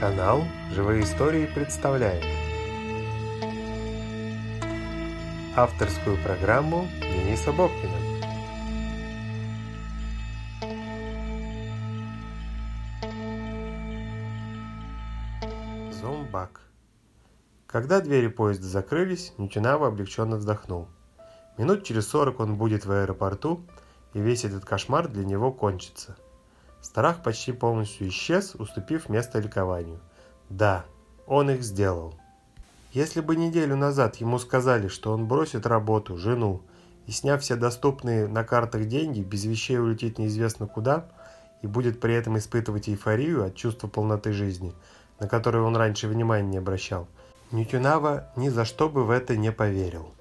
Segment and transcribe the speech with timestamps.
[0.00, 2.24] Канал «Живые истории» представляет
[5.54, 7.92] Авторскую программу Дениса Бобкина.
[15.92, 16.62] Зомбак.
[17.66, 20.88] Когда двери поезда закрылись, Нютинава облегченно вздохнул.
[21.58, 23.66] Минут через сорок он будет в аэропорту,
[24.14, 26.16] и весь этот кошмар для него кончится–
[26.82, 30.00] Страх почти полностью исчез, уступив место ликованию.
[30.48, 30.84] Да,
[31.26, 32.14] он их сделал.
[32.92, 36.62] Если бы неделю назад ему сказали, что он бросит работу, жену,
[37.06, 41.06] и сняв все доступные на картах деньги, без вещей улетит неизвестно куда,
[41.62, 44.74] и будет при этом испытывать эйфорию от чувства полноты жизни,
[45.18, 47.06] на которое он раньше внимания не обращал,
[47.52, 50.14] Ньютюнава ни за что бы в это не поверил.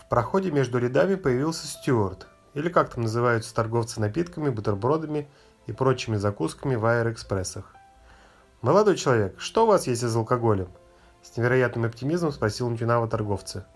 [0.00, 5.28] В проходе между рядами появился Стюарт, или как там называются торговцы напитками, бутербродами
[5.66, 7.74] и прочими закусками в аэроэкспрессах.
[8.62, 10.66] «Молодой человек, что у вас есть из алкоголя?»
[11.22, 13.66] С невероятным оптимизмом спросил Нтюнава торговца.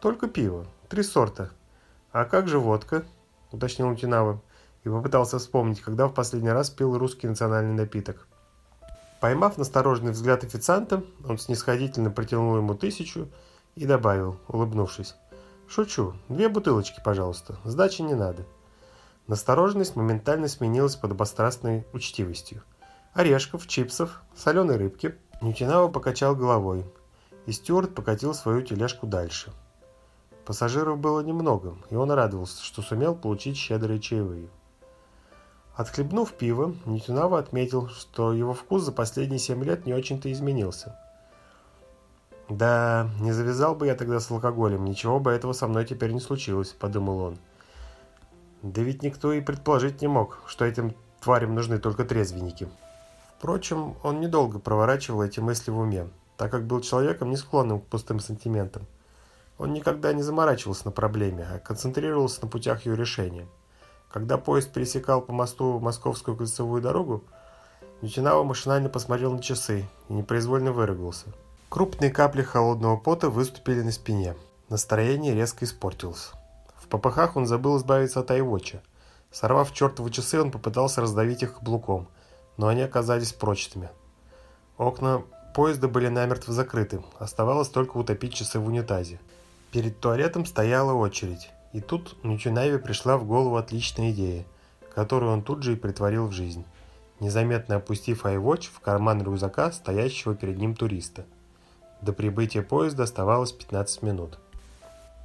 [0.00, 0.64] «Только пиво.
[0.88, 1.50] Три сорта».
[2.12, 3.04] «А как же водка?»–
[3.50, 4.40] уточнил Нтюнава
[4.84, 8.28] и попытался вспомнить, когда в последний раз пил русский национальный напиток.
[9.20, 13.28] Поймав настороженный взгляд официанта, он снисходительно протянул ему тысячу
[13.74, 15.16] и добавил, улыбнувшись.
[15.70, 16.14] «Шучу.
[16.28, 17.54] Две бутылочки, пожалуйста.
[17.64, 18.44] Сдачи не надо».
[19.28, 22.64] Настороженность моментально сменилась подобострастной учтивостью.
[23.14, 25.14] Орешков, чипсов, соленой рыбки.
[25.40, 26.84] Нютинава покачал головой,
[27.46, 29.52] и Стюарт покатил свою тележку дальше.
[30.44, 34.48] Пассажиров было немного, и он радовался, что сумел получить щедрые чаевые.
[35.76, 40.98] Отхлебнув пиво, Нютинава отметил, что его вкус за последние семь лет не очень-то изменился–
[42.50, 46.20] «Да, не завязал бы я тогда с алкоголем, ничего бы этого со мной теперь не
[46.20, 47.38] случилось»,– подумал он.
[48.62, 52.68] Да ведь никто и предположить не мог, что этим тварям нужны только трезвенники.
[53.38, 57.86] Впрочем, он недолго проворачивал эти мысли в уме, так как был человеком, не склонным к
[57.86, 58.84] пустым сантиментам.
[59.56, 63.46] Он никогда не заморачивался на проблеме, а концентрировался на путях ее решения.
[64.10, 67.22] Когда поезд пересекал по мосту Московскую кольцевую дорогу,
[68.02, 71.28] Нютинава машинально посмотрел на часы и непроизвольно выругался–
[71.70, 74.34] Крупные капли холодного пота выступили на спине.
[74.68, 76.32] Настроение резко испортилось.
[76.74, 78.82] В попыхах он забыл избавиться от айвоча.
[79.30, 82.08] Сорвав чертовы часы, он попытался раздавить их каблуком,
[82.56, 83.88] но они оказались прочными.
[84.78, 85.22] Окна
[85.54, 89.20] поезда были намертво закрыты, оставалось только утопить часы в унитазе.
[89.70, 94.44] Перед туалетом стояла очередь, и тут Нючинайве пришла в голову отличная идея,
[94.92, 96.64] которую он тут же и притворил в жизнь,
[97.20, 101.26] незаметно опустив iWatch в карман рюкзака стоящего перед ним туриста–
[102.02, 104.38] до прибытия поезда оставалось 15 минут.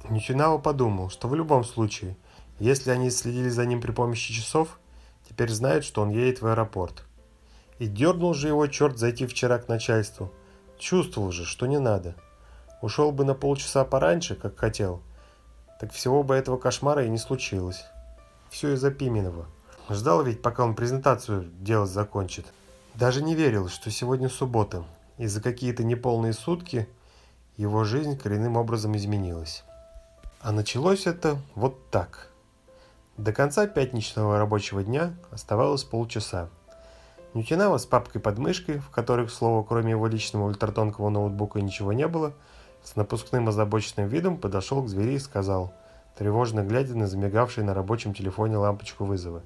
[0.08, 2.16] Ничинао подумал, что в любом случае,
[2.58, 4.78] если они следили за ним при помощи часов,
[5.28, 7.04] теперь знают, что он едет в аэропорт.
[7.78, 10.32] И дернул же его черт зайти вчера к начальству.
[10.78, 12.14] Чувствовал же, что не надо.
[12.82, 15.02] Ушел бы на полчаса пораньше, как хотел,
[15.80, 17.84] так всего бы этого кошмара и не случилось.
[18.50, 19.46] Все из-за Пименова.
[19.90, 22.46] Ждал ведь, пока он презентацию делать закончит.
[22.94, 24.84] Даже не верил, что сегодня суббота,
[25.18, 26.88] и за какие-то неполные сутки
[27.56, 29.64] его жизнь коренным образом изменилась.
[30.40, 32.30] А началось это вот так.
[33.16, 36.50] До конца пятничного рабочего дня оставалось полчаса.
[37.32, 41.92] Нютинава с папкой под мышкой, в которой, к слову, кроме его личного ультратонкого ноутбука ничего
[41.92, 42.34] не было,
[42.84, 45.72] с напускным озабоченным видом подошел к двери и сказал,
[46.16, 49.42] тревожно глядя на замигавший на рабочем телефоне лампочку вызова.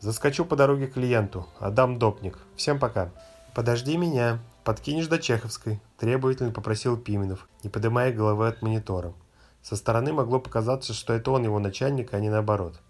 [0.00, 1.46] «Заскочу по дороге к клиенту.
[1.60, 2.38] Адам Допник.
[2.56, 3.10] Всем пока».
[3.54, 9.12] «Подожди меня», «Подкинешь до Чеховской»,– требовательно попросил Пименов, не поднимая головы от монитора.
[9.60, 12.80] Со стороны могло показаться, что это он его начальник, а не наоборот.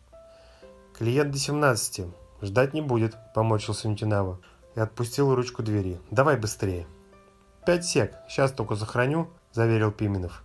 [0.96, 2.06] «Клиент до 17.
[2.42, 4.38] Ждать не будет»,– помочился Нютинава
[4.76, 5.98] и отпустил ручку двери.
[6.12, 6.86] «Давай быстрее».
[7.66, 8.14] «Пять сек.
[8.28, 10.44] Сейчас только сохраню»,– заверил Пименов.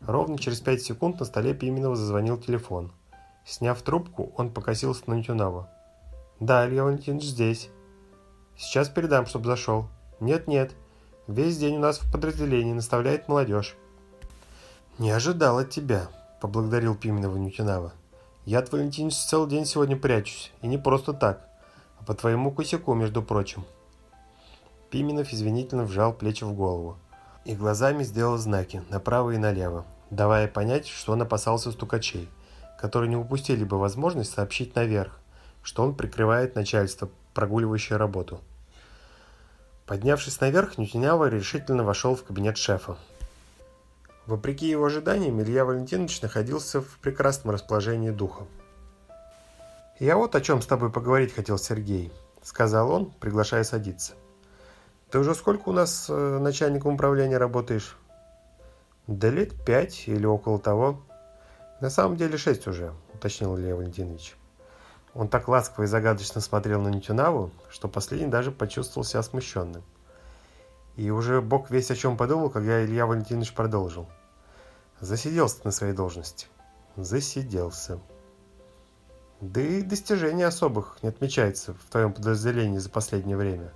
[0.00, 2.90] Ровно через пять секунд на столе Пименова зазвонил телефон.
[3.46, 5.68] Сняв трубку, он покосился на Нютюнава.
[6.40, 7.70] «Да, Илья Валентинович здесь.
[8.56, 9.88] Сейчас передам, чтобы зашел».
[10.24, 10.72] Нет-нет,
[11.26, 13.76] весь день у нас в подразделении наставляет молодежь.
[14.96, 16.08] Не ожидал от тебя,
[16.40, 17.92] поблагодарил Пименова Нютинава.
[18.46, 21.46] Я от Валентинович целый день сегодня прячусь, и не просто так,
[22.00, 23.66] а по твоему косяку, между прочим.
[24.88, 26.96] Пименов извинительно вжал плечи в голову
[27.44, 32.30] и глазами сделал знаки направо и налево, давая понять, что он опасался стукачей,
[32.80, 35.20] которые не упустили бы возможность сообщить наверх,
[35.62, 38.40] что он прикрывает начальство, прогуливающее работу.
[39.86, 42.96] Поднявшись наверх, Нютинява решительно вошел в кабинет шефа.
[44.26, 48.44] Вопреки его ожиданиям, Илья Валентинович находился в прекрасном расположении духа.
[50.00, 54.14] «Я вот о чем с тобой поговорить хотел, Сергей»,— сказал он, приглашая садиться.
[55.14, 57.96] Ты уже сколько у нас э, начальником управления работаешь?
[59.06, 61.04] Да лет пять или около того.
[61.80, 64.34] На самом деле шесть уже, уточнил Илья Валентинович.
[65.14, 69.82] Он так ласково и загадочно смотрел на Нитюнаву, что последний даже почувствовал себя смущенным.
[70.96, 74.08] И уже бог весь о чем подумал, когда Илья Валентинович продолжил.
[75.00, 76.46] Засиделся на своей должности.
[76.96, 78.00] Засиделся.
[79.40, 83.72] Да и достижений особых не отмечается в твоем подразделении за последнее время.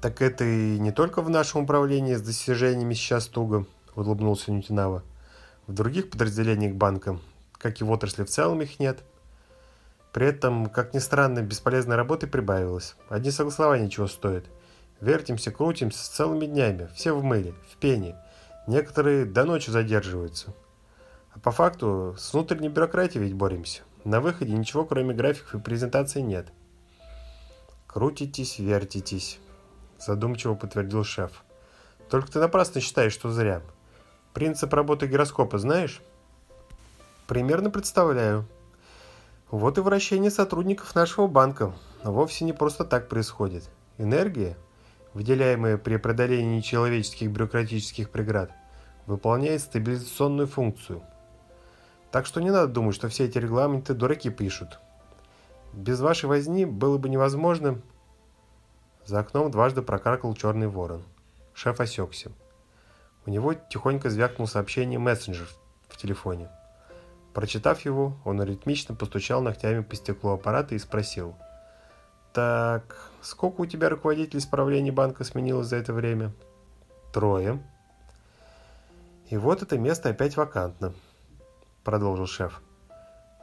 [0.00, 5.02] Так это и не только в нашем управлении с достижениями сейчас туго, улыбнулся Нютинава.
[5.66, 7.18] В других подразделениях банка,
[7.52, 9.02] как и в отрасли в целом, их нет.
[10.18, 12.96] При этом, как ни странно, бесполезной работы прибавилось.
[13.08, 14.46] Одни согласования чего стоят.
[15.00, 18.16] Вертимся, крутимся с целыми днями, все в мыле, в пене.
[18.66, 20.52] Некоторые до ночи задерживаются.
[21.32, 23.82] А по факту с внутренней бюрократией ведь боремся.
[24.02, 26.48] На выходе ничего, кроме графиков и презентаций, нет.
[27.86, 29.38] «Крутитесь, вертитесь»,–
[30.00, 31.44] задумчиво подтвердил шеф.
[32.10, 33.62] «Только ты напрасно считаешь, что зря.
[34.34, 36.02] Принцип работы гироскопа знаешь?»
[37.28, 38.48] «Примерно представляю»,
[39.50, 41.74] вот и вращение сотрудников нашего банка
[42.04, 43.70] вовсе не просто так происходит.
[43.96, 44.58] Энергия,
[45.14, 48.52] выделяемая при преодолении человеческих бюрократических преград,
[49.06, 51.02] выполняет стабилизационную функцию.
[52.10, 54.80] Так что не надо думать, что все эти регламенты дураки пишут.
[55.72, 57.80] Без вашей возни было бы невозможно...
[59.04, 61.02] За окном дважды прокаркал черный ворон.
[61.54, 62.30] Шеф осекся.
[63.24, 65.48] У него тихонько звякнул сообщение мессенджер
[65.88, 66.50] в телефоне.
[67.38, 71.36] Прочитав его, он ритмично постучал ногтями по стеклу аппарата и спросил.
[72.32, 76.32] «Так, сколько у тебя руководителей исправления банка сменилось за это время?»
[77.12, 77.62] «Трое».
[79.30, 80.92] «И вот это место опять вакантно»,—
[81.84, 82.60] продолжил шеф.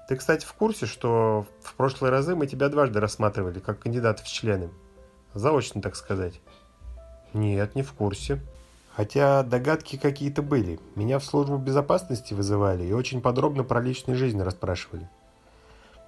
[0.09, 4.27] «Ты, кстати, в курсе, что в прошлые разы мы тебя дважды рассматривали как кандидата в
[4.27, 4.71] члены?
[5.33, 6.41] Заочно, так сказать».
[7.31, 8.41] «Нет, не в курсе»,
[8.95, 10.79] Хотя догадки какие-то были.
[10.95, 15.09] Меня в службу безопасности вызывали и очень подробно про личную жизнь расспрашивали.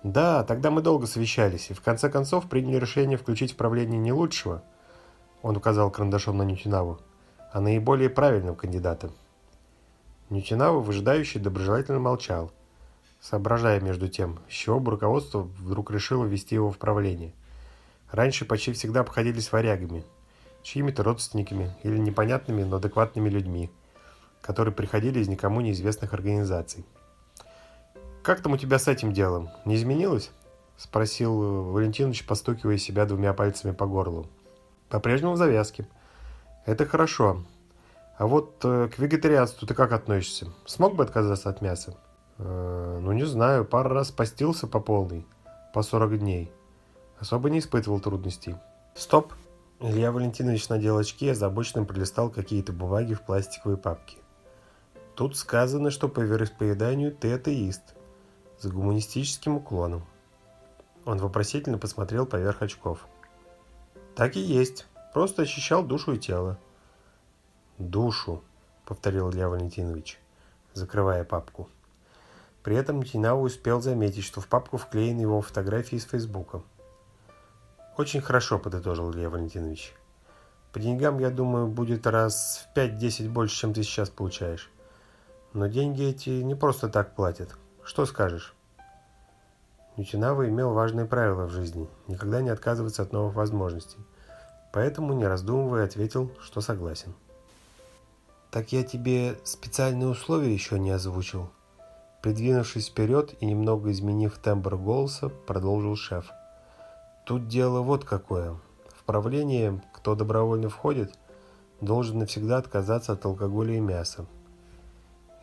[0.04, 4.13] Да, тогда мы долго совещались и в конце концов приняли решение включить в правление не
[4.13, 4.63] лучшего,
[5.42, 7.00] он указал карандашом на Нютинаву,
[7.51, 9.12] а наиболее правильного кандидата.
[10.30, 12.51] Нютинава, выжидающий, доброжелательно молчал,
[13.19, 17.34] соображая между тем, с чего бы руководство вдруг решило ввести его в правление.
[18.12, 20.06] Раньше почти всегда обходились варягами–
[20.68, 23.72] чьими-то родственниками или непонятными, но адекватными людьми,
[24.42, 26.86] которые приходили из никому неизвестных организаций.
[28.22, 29.50] «Как там у тебя с этим делом?
[29.64, 30.30] Не изменилось?»–
[30.78, 34.28] спросил Валентинович, постукивая себя двумя пальцами по горлу.
[34.90, 35.88] «По-прежнему в завязке.
[36.66, 37.44] Это хорошо.
[38.18, 40.52] А вот э, к вегетарианству ты как относишься?
[40.66, 41.96] Смог бы отказаться от мяса?»
[42.40, 43.63] э, «Ну, не знаю.
[43.63, 45.25] Пару раз постился по полной.
[45.74, 46.52] По 40 дней.
[47.20, 48.58] Особо не испытывал трудностей».
[48.96, 49.31] «Стоп!»
[49.79, 54.18] Илья Валентинович надел очки и озабоченно пролистал какие-то бумаги в пластиковой папке.
[55.15, 57.94] Тут сказано, что по вероисповеданию ты атеист,
[58.57, 60.03] с гуманистическим уклоном.
[61.06, 63.07] Он вопросительно посмотрел поверх очков.
[64.15, 66.57] Так и есть, просто ощущал душу и тело.
[67.77, 68.41] Душу,
[68.83, 70.19] повторил Илья Валентинович,
[70.74, 71.69] закрывая папку.
[72.63, 76.63] При этом Тинау успел заметить, что в папку вклеены его фотографии из Фейсбука–
[77.98, 79.94] очень хорошо, подытожил Илья Валентинович.
[80.72, 84.70] По деньгам, я думаю, будет раз в 5-10 больше, чем ты сейчас получаешь.
[85.54, 87.50] Но деньги эти не просто так платят.
[87.84, 88.54] Что скажешь?
[89.96, 93.98] Нютинава имел важное правило в жизни– никогда не отказываться от новых возможностей.
[94.72, 97.16] Поэтому, не раздумывая, ответил, что согласен.
[98.51, 101.50] «Так я тебе специальные условия еще не озвучил?»
[102.22, 106.32] Придвинувшись вперед и немного изменив тембр голоса, продолжил шеф–
[107.27, 108.55] Тут дело вот какое.
[108.96, 111.13] В правление, кто добровольно входит,
[111.81, 114.25] должен навсегда отказаться от алкоголя и мяса.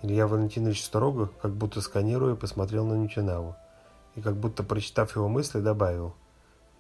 [0.01, 3.55] Илья Валентинович строго, как будто сканируя, посмотрел на Нютинаву
[4.15, 6.15] и, как будто прочитав его мысли, добавил.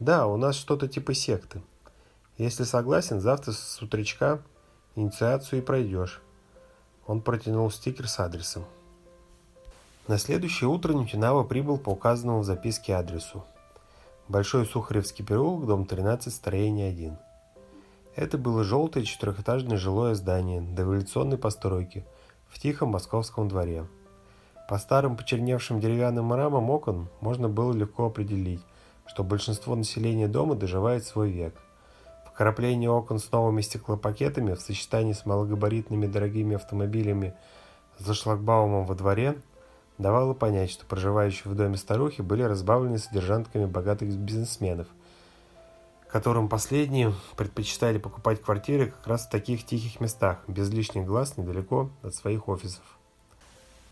[0.00, 1.60] «Да, у нас что-то типа секты.
[2.38, 4.40] Если согласен, завтра с утречка
[4.96, 6.22] инициацию и пройдешь».
[7.06, 8.64] Он протянул стикер с адресом.
[10.08, 13.44] На следующее утро Нютинава прибыл по указанному в записке адресу.
[14.26, 17.18] Большой Сухаревский переулок, дом 13, строение 1.
[18.16, 22.06] Это было желтое четырехэтажное жилое здание дореволюционной постройки
[22.48, 23.86] в тихом московском дворе.
[24.66, 28.62] По старым почерневшим деревянным рамам окон можно было легко определить,
[29.04, 31.60] что большинство населения дома доживает свой век.
[32.26, 37.34] Вкрапление окон с новыми стеклопакетами в сочетании с малогабаритными дорогими автомобилями
[37.98, 39.36] за шлагбаумом во дворе–
[39.98, 44.86] давало понять, что проживающие в доме старухи были разбавлены содержантками богатых бизнесменов,
[46.08, 51.90] которым последние предпочитали покупать квартиры как раз в таких тихих местах, без лишних глаз, недалеко
[52.02, 52.84] от своих офисов.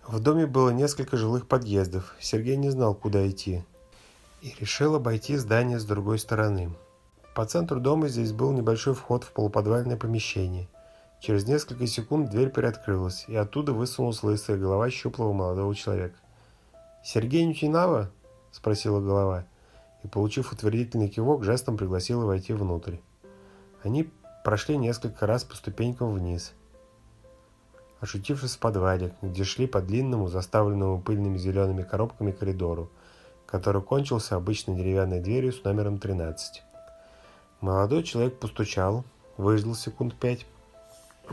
[0.07, 2.17] В доме было несколько жилых подъездов.
[2.21, 3.65] Сергей не знал, куда идти.
[4.41, 6.75] И решил обойти здание с другой стороны.
[7.37, 10.69] По центру дома здесь был небольшой вход в полуподвальное помещение.
[11.23, 16.17] Через несколько секунд дверь приоткрылась, и оттуда высунулась лысая голова щуплого молодого человека.
[17.05, 18.11] «Сергей Нютинава?»–
[18.51, 19.47] спросила голова,
[20.03, 22.97] и, получив утвердительный кивок, жестом пригласила войти внутрь.
[23.85, 24.11] Они
[24.43, 26.55] прошли несколько раз по ступенькам вниз,
[28.01, 32.91] ошутившись в подвале, где шли по длинному, заставленному пыльными зелеными коробками коридору,
[33.47, 36.65] который кончился обычной деревянной дверью с номером 13.
[37.61, 39.05] Молодой человек постучал,
[39.37, 40.47] выждал секунд пять,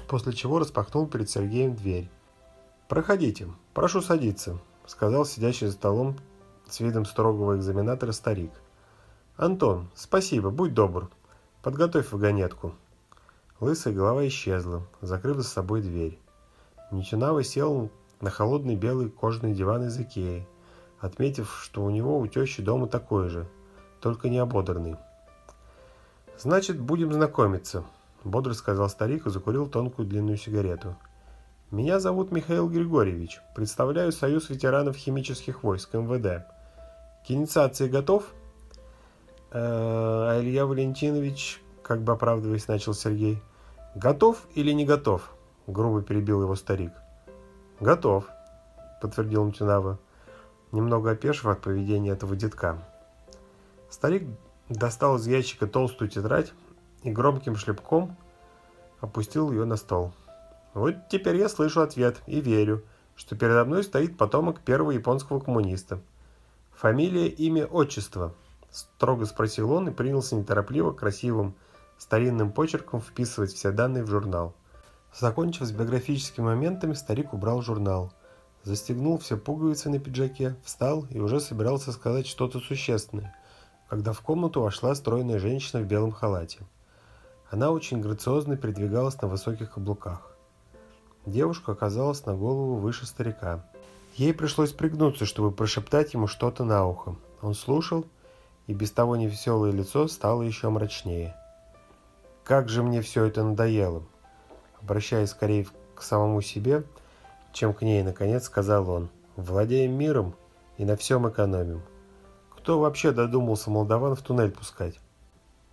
[0.08, 2.10] после чего распахнул перед Сергеем дверь.
[2.88, 6.18] «Проходите, прошу садиться»,— сказал сидящий за столом
[6.68, 8.52] с видом строгого экзаменатора старик.
[9.38, 11.10] «Антон, спасибо, будь добр.
[11.62, 12.74] Подготовь вагонетку».
[13.60, 16.20] Лысая голова исчезла, закрыв за собой дверь.
[16.92, 17.92] Ничинава сел
[18.22, 20.48] на холодный белый кожаный диван из Икеи,
[21.00, 23.48] отметив, что у него у тещи дома такой же,
[24.02, 24.96] только не ободранный.
[26.38, 27.84] «Значит, будем знакомиться»,–
[28.24, 30.96] бодро сказал старик и закурил тонкую длинную сигарету.
[31.72, 33.40] «Меня зовут Михаил Григорьевич.
[33.56, 36.46] Представляю Союз ветеранов химических войск МВД.
[37.26, 38.24] К инициации готов?»
[39.52, 43.42] «А Илья Валентинович, как бы оправдываясь, начал Сергей.
[43.96, 45.32] «Готов или не готов?»–
[45.68, 46.92] грубо перебил его старик.
[47.80, 48.26] «Готов»,–
[49.02, 49.98] подтвердил Мтюнава,
[50.72, 52.78] немного опешив от поведения этого детка.
[53.90, 54.28] Старик
[54.70, 56.54] достал из ящика толстую тетрадь
[57.04, 58.16] и громким шлепком
[59.00, 60.14] опустил ее на стол.
[60.74, 62.84] Вот теперь я слышу ответ и верю,
[63.16, 66.00] что передо мной стоит потомок первого японского коммуниста.
[66.74, 68.34] Фамилия, имя, отчество?
[68.72, 71.56] Строго спросил он и принялся неторопливо, красивым,
[71.98, 74.54] старинным почерком вписывать все данные в журнал.
[75.14, 78.14] Закончив с биографическими моментами, старик убрал журнал.
[78.64, 83.36] Застегнул все пуговицы на пиджаке, встал и уже собирался сказать что-то существенное–
[83.90, 86.60] когда в комнату вошла стройная женщина в белом халате.
[87.50, 90.32] Она очень грациозно передвигалась на высоких каблуках.
[91.26, 93.66] Девушка оказалась на голову выше старика.
[94.16, 97.16] Ей пришлось пригнуться, чтобы прошептать ему что-то на ухо.
[97.42, 98.06] Он слушал,
[98.68, 101.36] и без того невеселое лицо стало еще мрачнее.
[102.44, 104.04] «Как же мне все это надоело!»
[104.82, 106.84] Обращаясь скорее к самому себе,
[107.52, 109.10] чем к ней, наконец сказал он.
[109.36, 110.36] «Владеем миром
[110.78, 111.82] и на всем экономим.
[112.56, 115.00] Кто вообще додумался молдаван в туннель пускать?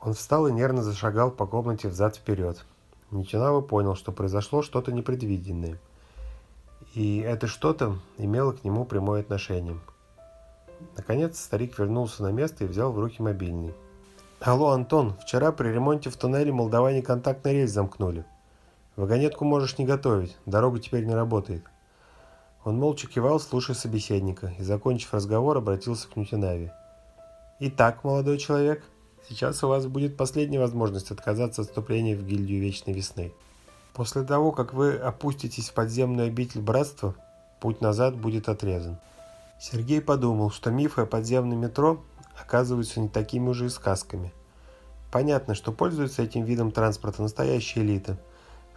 [0.00, 2.64] Он встал и нервно зашагал по комнате взад-вперед.
[3.10, 5.78] Ничинава понял, что произошло что-то непредвиденное.
[6.94, 9.78] И это что-то имело к нему прямое отношение.
[10.96, 13.74] Наконец старик вернулся на место и взял в руки мобильный.
[14.40, 18.24] «Алло, Антон, вчера при ремонте в туннеле молдаване контактный рейс замкнули.
[18.94, 21.64] Вагонетку можешь не готовить, дорога теперь не работает».
[22.64, 26.74] Он молча кивал, слушая собеседника, и, закончив разговор, обратился к Нютинаве.
[27.60, 28.84] «Итак, молодой человек,
[29.28, 33.32] сейчас у вас будет последняя возможность отказаться от вступления в гильдию Вечной Весны.
[33.94, 37.14] После того, как вы опуститесь в подземную обитель Братства,
[37.60, 38.98] путь назад будет отрезан».
[39.58, 42.02] Сергей подумал, что мифы о подземном метро
[42.38, 44.32] оказываются не такими уже и сказками.
[45.10, 48.18] Понятно, что пользуется этим видом транспорта настоящая элита,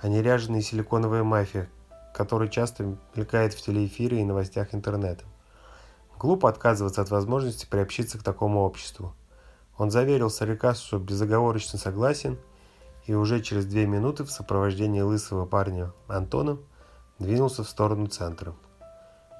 [0.01, 1.70] а не ряженая силиконовая мафия,
[2.13, 5.25] который часто мелькает в телеэфире и новостях интернета.
[6.18, 9.13] Глупо отказываться от возможности приобщиться к такому обществу.
[9.79, 12.38] Он заверил старика, что безоговорочно согласен,
[13.07, 16.59] и уже через две минуты в сопровождении лысого парня Антона
[17.17, 18.53] двинулся в сторону центра.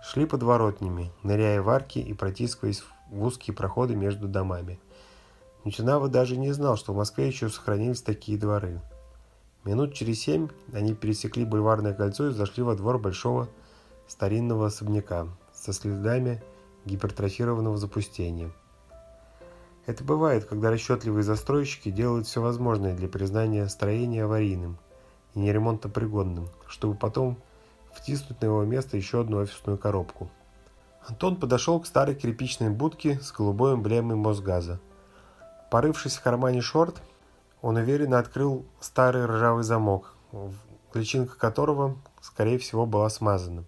[0.02, 4.80] Шли подворотнями, ныряя в арки и протискиваясь в узкие проходы между домами.
[5.64, 8.82] Ничинава даже не знал, что в Москве еще сохранились такие дворы–
[9.66, 13.50] Минут через семь они пересекли бульварное кольцо и зашли во двор большого
[14.08, 16.42] старинного особняка со следами
[16.86, 18.52] гипертрофированного запустения.
[19.86, 24.78] Это бывает, когда расчетливые застройщики делают все возможное для признания строения аварийным
[25.34, 27.38] и неремонтопригодным, чтобы потом
[27.94, 30.30] втиснуть на его место еще одну офисную коробку.
[31.08, 34.80] Антон подошел к старой кирпичной будке с голубой эмблемой Мосгаза.
[35.72, 37.02] Порывшись в кармане шорт,
[37.62, 40.16] он уверенно открыл старый ржавый замок,
[40.94, 43.64] личинка которого, скорее всего, была смазана.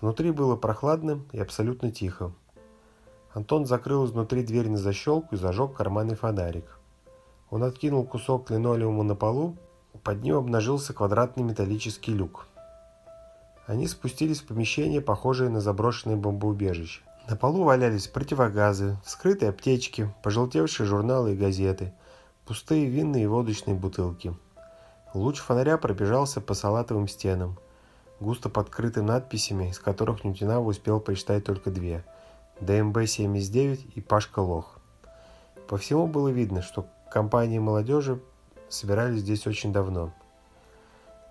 [0.00, 2.32] Внутри было прохладно и абсолютно тихо.
[3.34, 6.78] Антон закрыл изнутри дверь на защелку и зажег карманный фонарик.
[7.50, 9.56] Он откинул кусок линолеума на полу,
[10.02, 12.46] под ним обнажился квадратный металлический люк.
[13.66, 17.02] Они спустились в помещение, похожее на заброшенное бомбоубежище.
[17.28, 21.92] На полу валялись противогазы, вскрытые аптечки, пожелтевшие журналы и газеты–
[22.46, 24.34] пустые винные и водочные бутылки.
[25.12, 27.58] Луч фонаря пробежался по салатовым стенам,
[28.20, 32.04] густо подкрытым надписями, из которых Нютинава успел прочитать только две–
[32.60, 34.78] ДМБ-79 и Пашка Лох.
[35.68, 38.20] По всему было видно, что компании молодежи
[38.68, 40.12] собирались здесь очень давно.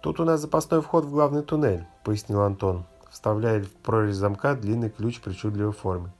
[0.01, 4.89] «Тут у нас запасной вход в главный туннель»,– пояснил Антон, вставляя в прорезь замка длинный
[4.89, 6.12] ключ причудливой формы.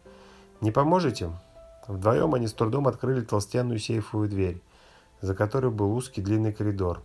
[0.62, 1.32] «Не поможете?»
[1.88, 4.62] Вдвоем они с трудом открыли толстенную сейфовую дверь,
[5.22, 7.02] за которой был узкий длинный коридор.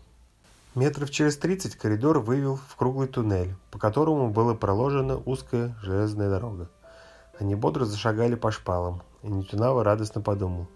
[0.75, 6.69] Метров через тридцать коридор вывел в круглый туннель, по которому была проложена узкая железная дорога.
[7.39, 10.67] Они бодро зашагали по шпалам, и Нетюнава радостно подумал,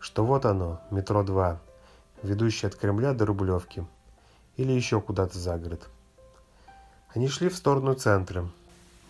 [0.00, 1.60] что вот оно, метро 2,
[2.22, 3.86] ведущее от Кремля до Рублевки,
[4.56, 5.88] или еще куда-то за город.
[7.14, 8.46] Они шли в сторону центра.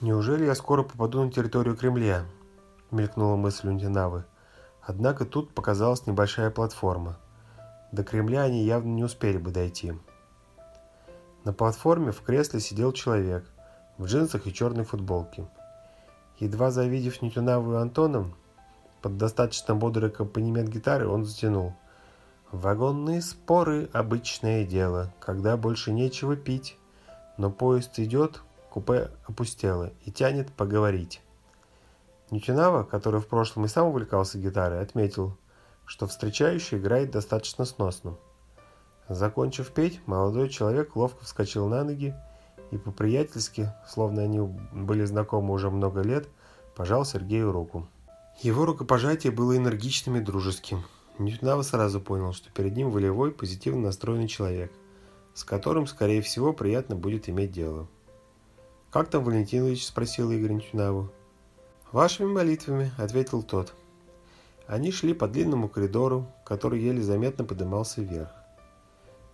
[0.00, 2.24] «Неужели я скоро попаду на территорию Кремля?»–
[2.90, 4.24] мелькнула мысль у Нетюнавы.
[4.82, 7.16] Однако тут показалась небольшая платформа.
[7.92, 9.94] До Кремля они явно не успели бы дойти.
[11.44, 13.44] На платформе в кресле сидел человек
[13.98, 15.48] в джинсах и черной футболке.
[16.38, 18.34] Едва завидев Нютюнаву и Антоном,
[19.00, 21.74] под достаточно бодрый аккомпанемент гитары он затянул.
[22.52, 26.76] «Вагонные споры– обычное дело, когда больше нечего пить,
[27.38, 31.22] но поезд идет, купе опустело и тянет поговорить».
[32.30, 35.36] Нютинава, который в прошлом и сам увлекался гитарой, отметил,
[35.84, 38.16] что встречающий играет достаточно сносно.
[39.08, 42.14] Закончив петь, молодой человек ловко вскочил на ноги
[42.70, 46.28] и по-приятельски, словно они были знакомы уже много лет,
[46.74, 47.86] пожал Сергею руку.
[48.42, 50.84] Его рукопожатие было энергичным и дружеским.
[51.18, 54.70] Ньютнава сразу понял, что перед ним волевой, позитивно настроенный человек,
[55.34, 57.88] с которым, скорее всего, приятно будет иметь дело.
[58.90, 61.10] «Как там Валентин Ильич?»– спросил Игорь Ньютнаву.
[61.92, 63.72] «Вашими молитвами»,— ответил тот.
[64.66, 68.30] Они шли по длинному коридору, который еле заметно поднимался вверх.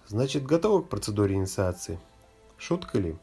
[0.06, 1.98] «Значит, готовы к процедуре инициации?»
[2.62, 3.16] «Шутка ли?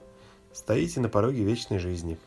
[0.51, 2.19] Стоите на пороге вечной жизни».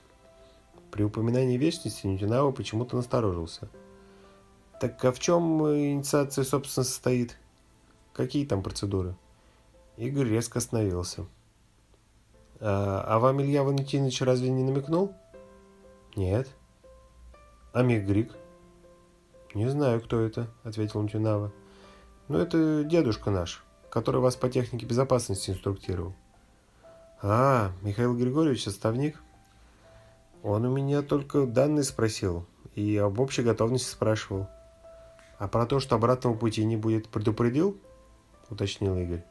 [0.91, 3.69] При упоминании вечности Нютинава почему-то насторожился.
[4.81, 7.37] «Так а в чем инициация, собственно, состоит?
[8.15, 9.15] Какие там процедуры?»
[9.99, 11.27] Игорь резко остановился.
[12.61, 15.13] «А, а вам Илья Валентинович разве не намекнул?»
[16.17, 16.49] «Нет».
[17.75, 18.33] «А Мигрик?»
[19.53, 21.53] «Не знаю, кто это»,— ответил Мтюнава.
[22.29, 26.15] «Ну, это дедушка наш, который вас по технике безопасности инструктировал».
[27.25, 29.23] «А, Михаил Григорьевич, отставник?»
[30.43, 34.49] «Он у меня только данные спросил и об общей готовности спрашивал».
[35.39, 37.79] «А про то, что обратного пути не будет, предупредил?»—
[38.51, 39.25] уточнил Игорь.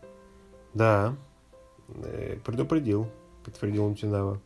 [0.73, 1.15] «Да,
[1.89, 3.09] э, предупредил»,—
[3.43, 4.39] подтвердил Мтюнава.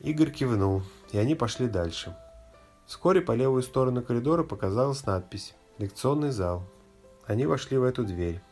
[0.00, 2.16] Игорь кивнул, и они пошли дальше.
[2.86, 6.64] Вскоре по левую сторону коридора показалась надпись «Лекционный зал».
[7.24, 8.42] Они вошли в эту дверь.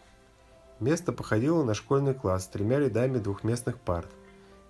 [0.81, 4.09] Место походило на школьный класс с тремя рядами двухместных парт.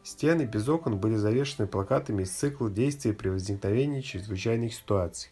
[0.03, 5.31] Стены без окон были завешены плакатами из цикла действий при возникновении чрезвычайных ситуаций.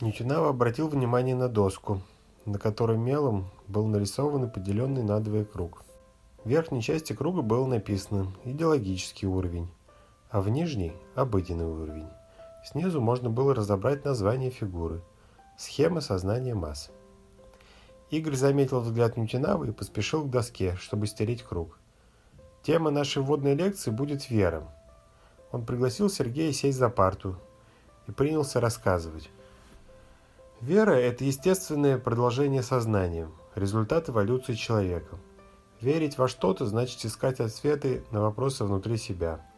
[0.00, 2.00] Нютинава обратил внимание на доску,
[2.46, 5.82] на которой мелом был нарисован и поделенный надвое круг.
[6.44, 9.68] В верхней части круга было написано «идеологический уровень»,
[10.30, 12.08] а в нижней– обыденный уровень.
[12.64, 15.02] Снизу можно было разобрать название фигуры.
[15.58, 16.90] Схема сознания масс.
[18.10, 21.78] Игорь заметил взгляд Нютинавы и поспешил к доске, чтобы стереть круг.
[22.62, 24.66] Тема нашей вводной лекции будет вера.
[25.52, 27.36] Он пригласил Сергея сесть за парту
[28.06, 29.30] и принялся рассказывать.
[30.60, 35.16] Вера– это естественное продолжение сознания, результат эволюции человека.
[35.80, 39.40] Верить во что-то значит искать ответы на вопросы внутри себя–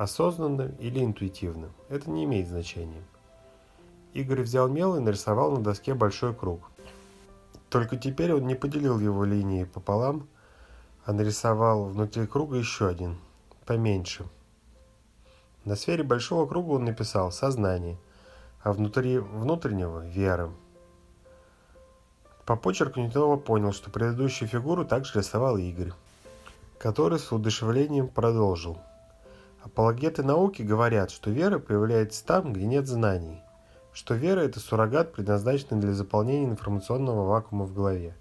[0.00, 3.02] Осознанно или интуитивно, это не имеет значения.
[4.14, 6.69] Игорь взял мел и нарисовал на доске большой круг.
[7.70, 10.28] Только теперь он не поделил его линии пополам,
[11.04, 13.16] а нарисовал внутри круга еще один,
[13.64, 14.26] поменьше.
[15.64, 17.96] На сфере большого круга он написал «сознание»,
[18.62, 20.50] а внутри внутреннего– «вера».
[22.44, 25.92] По почерку Ньютонова понял, что предыдущую фигуру также рисовал Игорь,
[26.78, 28.78] который с удушевлением продолжил–
[29.62, 33.42] Апологеты науки говорят, что вера появляется там, где нет знаний,
[33.92, 38.14] что вера– это суррогат, предназначенный для заполнения информационного вакуума в голове.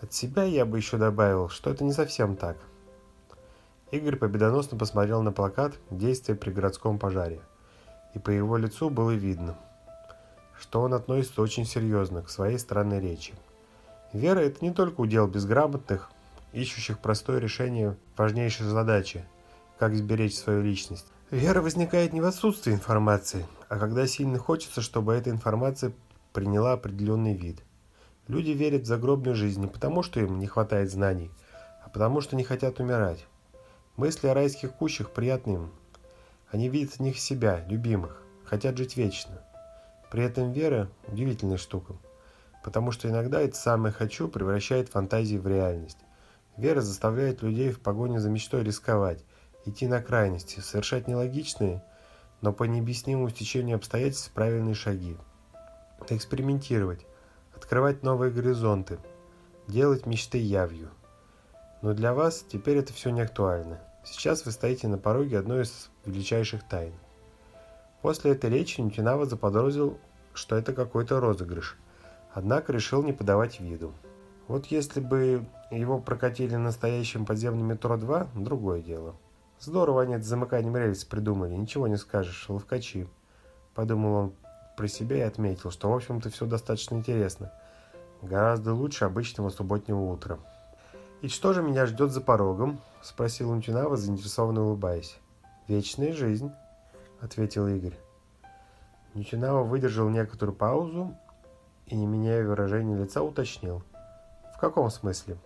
[0.00, 2.56] От себя я бы еще добавил, что это не совсем так.
[3.90, 7.40] Игорь победоносно посмотрел на плакат «Действие при городском пожаре»,
[8.14, 9.56] и по его лицу было видно,
[10.58, 13.34] что он относится очень серьезно к своей странной речи.
[14.12, 16.10] Вера– это не только удел безграмотных,
[16.52, 19.24] ищущих простое решение важнейшей задачи–
[19.82, 21.11] как сберечь свою личность.
[21.32, 25.94] Вера возникает не в отсутствии информации, а когда сильно хочется, чтобы эта информация
[26.34, 27.62] приняла определенный вид.
[28.28, 31.30] Люди верят в загробную жизнь не потому, что им не хватает знаний,
[31.86, 33.24] а потому, что не хотят умирать.
[33.96, 35.70] Мысли о райских кущах приятны им.
[36.50, 39.42] Они видят в них себя, любимых, хотят жить вечно.
[40.10, 41.94] При этом вера– удивительная штука,
[42.62, 45.96] потому что иногда это самое «хочу» превращает фантазии в реальность.
[46.58, 49.24] Вера заставляет людей в погоне за мечтой рисковать,
[49.64, 51.82] идти на крайности, совершать нелогичные,
[52.40, 55.16] но по необъяснимому стечению обстоятельств правильные шаги.
[56.08, 57.06] Экспериментировать,
[57.54, 58.98] открывать новые горизонты,
[59.68, 60.90] делать мечты явью.
[61.80, 63.80] Но для вас теперь это все не актуально.
[64.04, 66.92] Сейчас вы стоите на пороге одной из величайших тайн.
[68.02, 69.98] После этой речи Нютинава заподозрил,
[70.34, 71.76] что это какой-то розыгрыш,
[72.32, 73.92] однако решил не подавать виду.
[74.48, 79.14] Вот если бы его прокатили настоящим подземным метро 2, другое дело.
[79.64, 83.06] Здорово они это замыканием рельс придумали, ничего не скажешь, ловкачи.
[83.76, 84.32] Подумал он
[84.76, 87.52] про себя и отметил, что в общем-то все достаточно интересно.
[88.22, 90.40] Гораздо лучше обычного субботнего утра.
[91.20, 95.16] «И что же меня ждет за порогом?»– спросил Унтинава, заинтересованно улыбаясь.
[95.68, 96.50] «Вечная жизнь»,–
[97.20, 97.96] ответил Игорь.
[99.14, 101.14] Ничинава выдержал некоторую паузу
[101.86, 103.84] и, не меняя выражения лица, уточнил.
[104.56, 105.36] «В каком смысле?»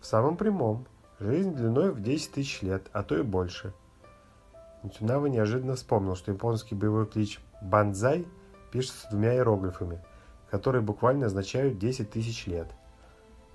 [0.00, 0.86] «В самом прямом.
[1.22, 3.72] Жизнь длиной в 10 тысяч лет, а то и больше».
[4.82, 8.26] Ничинава неожиданно вспомнил, что японский боевой клич «банзай»
[8.72, 10.00] пишется двумя иероглифами,
[10.50, 12.66] которые буквально означают 10 тысяч лет.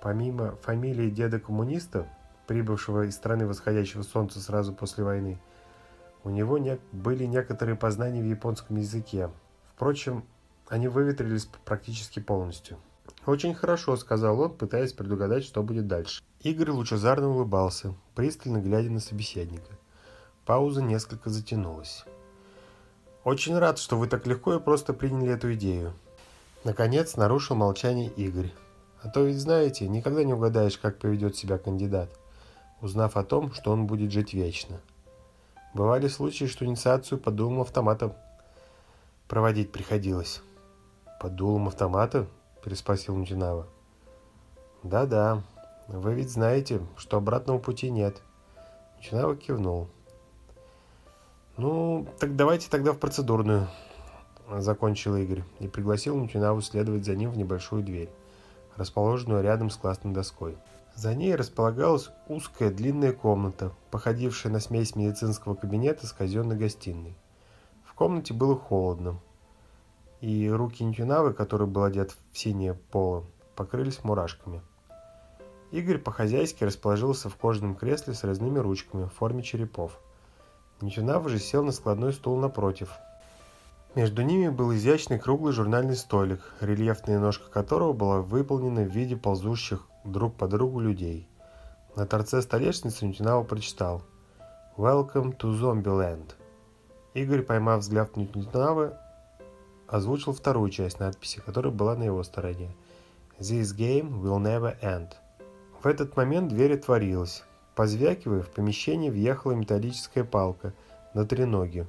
[0.00, 2.08] Помимо фамилии деда-коммуниста,
[2.46, 5.38] прибывшего из страны восходящего солнца сразу после войны,
[6.24, 9.28] у него не, были некоторые познания в японском языке.
[9.74, 10.24] Впрочем,
[10.68, 12.78] они выветрились практически полностью.
[13.26, 16.22] «Очень хорошо»,— сказал он, пытаясь предугадать, что будет дальше.
[16.42, 19.72] Игорь лучезарно улыбался, пристально глядя на собеседника.
[20.46, 22.04] Пауза несколько затянулась.
[23.24, 25.94] «Очень рад, что вы так легко и просто приняли эту идею».
[26.62, 28.52] Наконец нарушил молчание Игорь.
[29.02, 32.08] «А то ведь, знаете, никогда не угадаешь, как поведет себя кандидат,
[32.80, 34.80] узнав о том, что он будет жить вечно».
[35.74, 38.16] Бывали случаи, что инициацию под дулом автомата
[39.26, 40.40] проводить приходилось.
[41.20, 42.26] «Под дулом автомата?»–
[42.64, 43.66] переспросил Мутинава.
[44.82, 45.42] «Да-да,
[45.88, 48.22] вы ведь знаете, что обратного пути нет».
[48.96, 49.88] Мутинава кивнул.
[51.56, 53.68] «Ну, так давайте тогда в процедурную»,–
[54.58, 58.10] закончил Игорь и пригласил Мутинаву следовать за ним в небольшую дверь,
[58.76, 60.56] расположенную рядом с классной доской.
[60.94, 67.16] За ней располагалась узкая длинная комната, походившая на смесь медицинского кабинета с казенной гостиной.
[67.84, 69.20] В комнате было холодно,
[70.20, 73.24] и руки Нтюнавы, который был одет в синее поло,
[73.54, 74.60] покрылись мурашками.
[75.70, 80.00] Игорь по-хозяйски расположился в кожаном кресле с резными ручками в форме черепов.
[80.80, 82.90] Нтюнава же сел на складной стул напротив.
[83.94, 89.86] Между ними был изящный круглый журнальный столик, рельефная ножка которого была выполнена в виде ползущих
[90.04, 91.28] друг по другу людей.
[91.96, 94.02] На торце столешницы Нютинава прочитал
[94.76, 96.34] «Welcome to Zombieland».
[97.12, 98.94] Игорь, поймав взгляд Нютинавы,
[99.86, 102.70] озвучил вторую часть надписи, которая была на его стороне.
[103.38, 105.12] «This game will never end».
[105.82, 107.44] В этот момент дверь отворилась.
[107.74, 110.74] Позвякивая, в помещение въехала металлическая палка
[111.14, 111.86] на треноге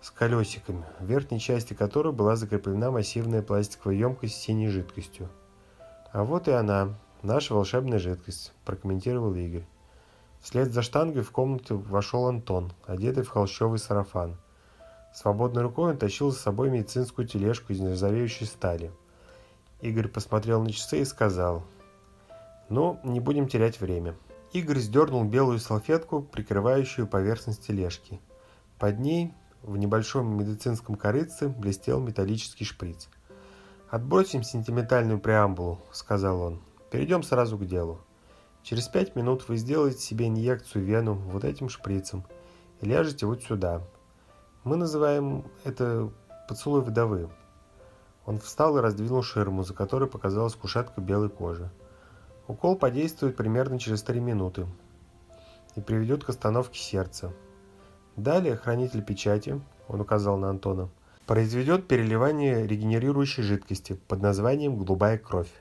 [0.00, 5.28] с колесиками, в верхней части которой была закреплена массивная пластиковая емкость с синей жидкостью.
[6.12, 9.66] А вот и она, «Наша волшебная жидкость»,– прокомментировал Игорь.
[10.40, 14.36] Вслед за штангой в комнату вошел Антон, одетый в холщовый сарафан.
[15.12, 18.92] Свободной рукой он тащил за собой медицинскую тележку из нержавеющей стали.
[19.80, 21.64] Игорь посмотрел на часы и сказал,
[22.68, 24.14] «Ну, не будем терять время».
[24.52, 28.20] Игорь сдернул белую салфетку, прикрывающую поверхность тележки.
[28.78, 33.08] Под ней, в небольшом медицинском корыце, блестел металлический шприц.
[33.90, 36.62] «Отбросим сентиментальную преамбулу»,— сказал он.
[36.90, 38.00] Перейдем сразу к делу.
[38.62, 42.24] Через пять минут вы сделаете себе инъекцию вену вот этим шприцем
[42.80, 43.82] и ляжете вот сюда.
[44.64, 46.10] Мы называем это
[46.48, 47.28] поцелуй вдовы.
[48.24, 51.70] Он встал и раздвинул ширму, за которой показалась кушетка белой кожи.
[52.48, 54.66] Укол подействует примерно через 3 минуты
[55.76, 57.30] и приведет к остановке сердца.
[58.16, 60.88] Далее хранитель печати, он указал на Антона,
[61.26, 65.52] произведет переливание регенерирующей жидкости под названием «голубая кровь».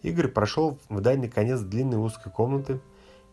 [0.00, 2.80] Игорь прошел в дальний конец длинной узкой комнаты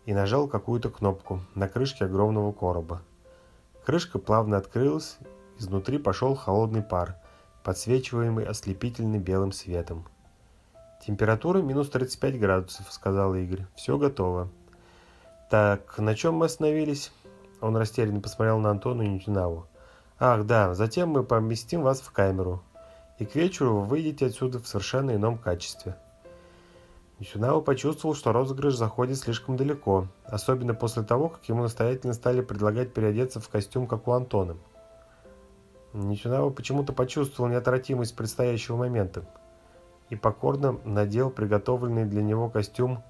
[0.06, 3.02] и нажал какую-то кнопку на крышке огромного короба.
[3.86, 5.18] Крышка плавно открылась,
[5.58, 7.16] изнутри пошел холодный пар,
[7.64, 10.06] подсвечиваемый ослепительным белым светом.
[11.06, 13.66] «Температура минус 35 градусов»,— сказал Игорь.
[13.76, 14.48] «Все готово».
[15.50, 17.12] «Так, на чем мы остановились?»
[17.60, 19.68] Он растерянно посмотрел на Антону и Нютинаву.
[20.18, 22.64] «Ах, да, затем мы поместим вас в камеру.
[23.20, 25.96] и к вечеру вы выйдете отсюда в совершенно ином качестве.
[27.20, 32.94] Ничунава почувствовал, что розыгрыш заходит слишком далеко, особенно после того, как ему настоятельно стали предлагать
[32.94, 34.56] переодеться в костюм, как у Антона.
[35.92, 39.26] Ничунава почему-то почувствовал неотвратимость предстоящего момента
[40.14, 43.02] и покорно надел приготовленный для него костюм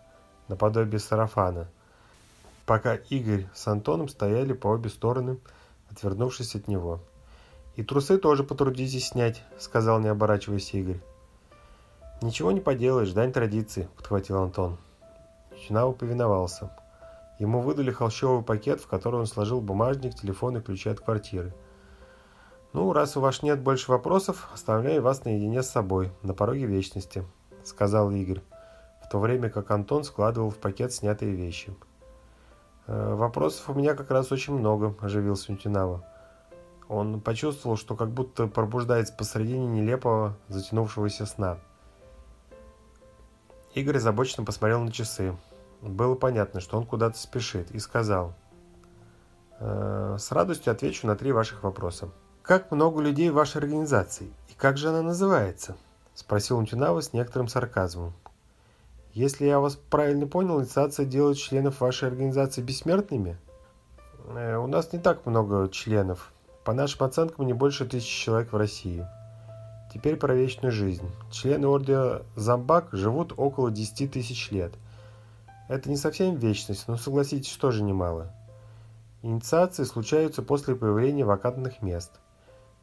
[0.48, 1.68] наподобие сарафана,
[2.66, 5.38] пока Игорь с Антоном стояли по обе стороны,
[5.92, 7.02] отвернувшись от него.
[7.76, 11.02] «И трусы тоже потрудитесь снять»,— сказал, не оборачиваясь Игорь.
[12.22, 14.78] «Ничего не поделаешь, дань традиции»,— подхватил Антон.
[15.60, 16.72] Чинава повиновался.
[17.38, 21.54] Ему выдали холщовый пакет, в который он сложил бумажник, телефон и ключи от квартиры.
[22.74, 27.24] «Ну, раз у вас нет больше вопросов, оставляю вас наедине с собой, на пороге вечности»,—
[27.64, 28.42] сказал Игорь,
[29.06, 31.76] в то время как Антон складывал в пакет снятые вещи.
[32.88, 36.04] «Э, «Вопросов у меня как раз очень много»,– оживился Мютинава.
[36.88, 41.60] Он почувствовал, что как будто пробуждается посредине нелепого, затянувшегося сна.
[43.76, 45.38] Игорь озабоченно посмотрел на часы.
[45.82, 48.34] Было понятно, что он куда-то спешит, и сказал.
[49.60, 52.10] «Э, «С радостью отвечу на три ваших вопроса.
[52.44, 55.76] Как много людей в вашей организации, и как же она называется?»–
[56.14, 58.14] спросил Мутинава с некоторым сарказмом.
[59.14, 63.38] Если я вас правильно понял, инициация делает членов вашей организации бессмертными?
[64.28, 66.34] Э, у нас не так много членов.
[66.64, 69.06] По нашим оценкам, не больше тысячи человек в России.
[69.94, 71.08] Теперь про вечную жизнь.
[71.30, 74.74] Члены ордена Замбак живут около 10 тысяч лет.
[75.70, 78.34] Это не совсем вечность, но согласитесь, тоже немало.
[79.22, 82.20] Инициации случаются после появления вакантных мест.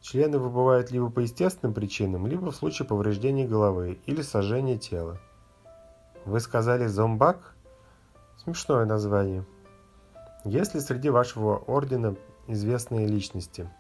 [0.01, 5.21] Члены выбывают либо по естественным причинам, либо в случае повреждения головы или сожжения тела.
[6.25, 7.55] Вы сказали зомбак?
[8.39, 9.45] Смешное название.
[10.45, 13.71] Есть ли среди вашего ордена известные личности?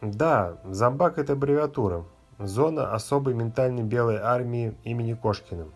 [0.00, 2.04] Да, зомбак это аббревиатура.
[2.38, 5.66] Зона особой ментальной белой армии имени Кошкина.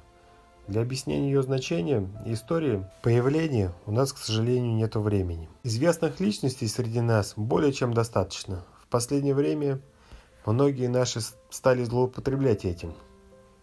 [0.67, 5.49] Для объяснения ее значения и истории появления у нас, к сожалению, нет времени.
[5.63, 8.63] Известных личностей среди нас более чем достаточно.
[8.91, 9.81] Последнее время
[10.45, 12.93] многие наши стали злоупотреблять этим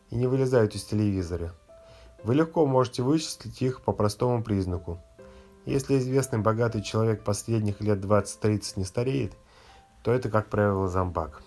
[0.09, 1.53] и не вылезают из телевизора.
[2.23, 5.01] Вы легко можете вычислить их по простому признаку.
[5.65, 9.33] Если известный богатый человек последних лет 20-30 не стареет,
[10.01, 11.41] то это, как правило, зомбак.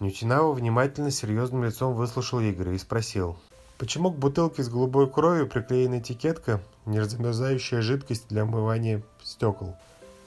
[0.00, 3.38] Нютинава внимательно, серьезным лицом выслушал Игоря и спросил,
[3.78, 9.76] почему к бутылке с голубой кровью приклеена этикетка «Неразмерзающая жидкость для омывания стекол».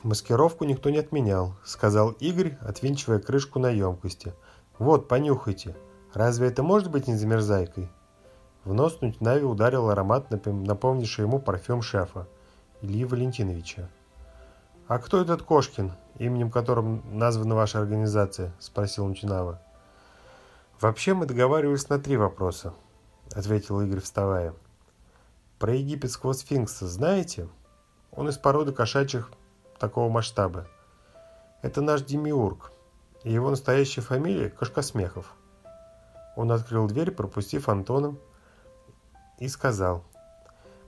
[0.03, 4.33] «Маскировку никто не отменял»,— сказал Игорь, отвинчивая крышку на емкости.
[4.77, 5.77] «Вот, понюхайте.
[6.13, 7.89] Разве это может быть не замерзайкой?»
[8.65, 12.27] В нос Нутинави ударил аромат, напомнивший ему парфюм шефа,
[12.81, 13.89] Ильи Валентиновича.
[14.87, 19.61] «А кто этот Кошкин, именем которым названа ваша организация?»– спросил Нутинава.
[20.81, 22.73] «Вообще мы договаривались на три вопроса»,–
[23.33, 24.53] ответил Игорь, вставая.
[25.59, 27.47] «Про египетского сфинкса знаете?
[28.11, 29.31] Он из породы кошачьих
[29.84, 30.65] такого масштаба.
[31.62, 32.72] Это наш демиург,
[33.26, 35.34] и его настоящая фамилия– Кошкосмехов».
[36.38, 38.15] Он открыл дверь, пропустив Антона,
[39.39, 40.06] и сказал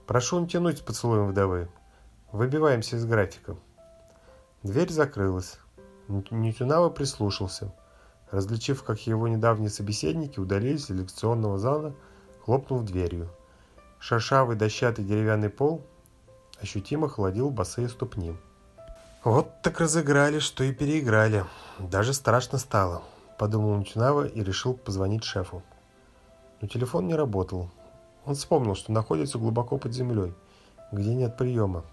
[0.06, 1.68] «Прошу не тянуть с поцелуем вдовы.
[2.32, 3.56] Выбиваемся из графика».
[4.62, 5.58] Дверь закрылась.
[6.08, 7.74] Нютюнава прислушался.
[8.30, 11.94] Различив, как его недавние собеседники удалились из лекционного зала,
[12.46, 13.28] хлопнув дверью.
[13.98, 15.84] Шершавый дощатый деревянный пол
[16.62, 18.34] ощутимо холодил босые ступни.
[19.26, 21.44] «Вот так разыграли, что и переиграли.
[21.80, 23.02] Даже страшно стало»,–
[23.40, 25.64] подумал Нутюнава и решил позвонить шефу.
[26.60, 27.68] Но телефон не работал.
[28.24, 30.32] Он вспомнил, что находится глубоко под землей,
[30.92, 31.84] где нет приема.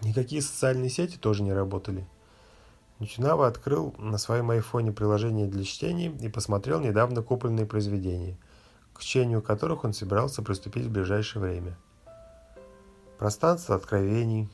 [0.00, 2.08] Никакие социальные сети тоже не работали.
[2.98, 8.38] Ничунава открыл на своем айфоне приложение для чтения и посмотрел недавно купленные произведения,
[8.94, 11.76] к чтению которых он собирался приступить в ближайшее время.
[13.18, 14.48] Пространство откровений,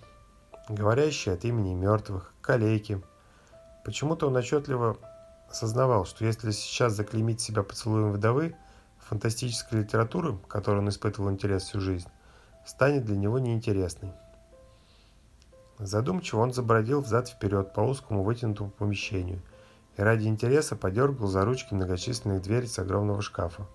[0.68, 3.02] говорящие от имени мертвых, калейки.
[3.84, 4.96] Почему-то он отчетливо
[5.50, 8.56] осознавал, что если сейчас заклеймить себя поцелуем вдовы,
[8.98, 12.08] фантастической литературы, которой он испытывал интерес всю жизнь,
[12.64, 14.12] станет для него неинтересной.
[15.78, 19.42] Задумчиво он забродил взад-вперед по узкому вытянутому помещению
[19.96, 23.66] и ради интереса подергал за ручки многочисленных дверей огромного шкафа,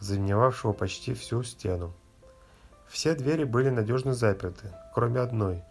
[0.00, 1.92] занимавшего почти всю стену.
[2.88, 5.62] Все двери были надежно заперты, кроме одной,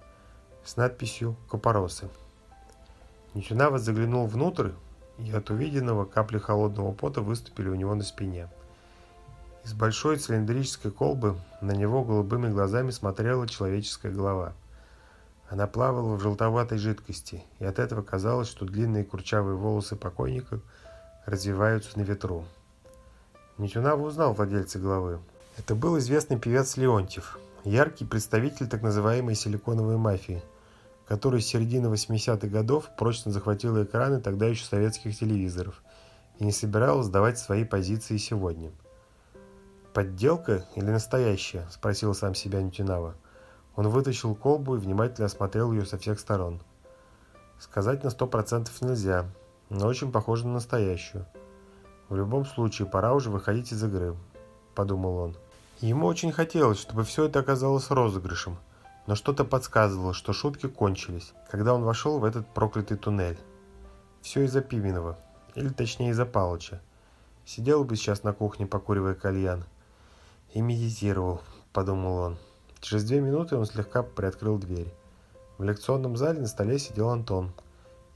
[0.65, 2.09] с надписью «Купоросы».
[3.33, 4.71] Ничунава заглянул внутрь,
[5.17, 8.49] и от увиденного капли холодного пота выступили у него на спине–
[9.63, 14.53] из большой цилиндрической колбы на него голубыми глазами смотрела человеческая голова.
[15.49, 20.59] Она плавала в желтоватой жидкости, и от этого казалось, что длинные курчавые волосы покойника
[21.25, 22.43] развиваются на ветру.
[23.57, 25.19] Митюнава узнал владельца главы.
[25.57, 30.43] Это был известный певец Леонтьев, яркий представитель так называемой силиконовой мафии,
[31.07, 35.83] который с середины 80-х годов прочно захватил экраны тогда еще советских телевизоров
[36.39, 38.71] и не собирался сдавать свои позиции сегодня.
[39.93, 43.15] «Подделка или настоящая?»– спросил сам себя Нютинава.
[43.75, 46.61] Он вытащил колбу и внимательно осмотрел ее со всех сторон.
[47.59, 49.25] Сказать на сто процентов нельзя,
[49.69, 51.25] но очень похоже на настоящую.
[52.09, 54.15] В любом случае, пора уже выходить из игры,
[54.75, 55.35] подумал он.
[55.79, 58.57] Ему очень хотелось, чтобы все это оказалось розыгрышем,
[59.05, 63.37] но что-то подсказывало, что шутки кончились, когда он вошел в этот проклятый туннель.
[64.21, 65.17] Все из-за Пименова,
[65.55, 66.81] или точнее из-за Палыча.
[67.45, 69.65] Сидел бы сейчас на кухне, покуривая кальян.
[70.53, 71.41] И медитировал,
[71.73, 72.37] подумал он.
[72.79, 74.93] Через две минуты он слегка приоткрыл дверь.
[75.57, 77.51] В лекционном зале на столе сидел Антон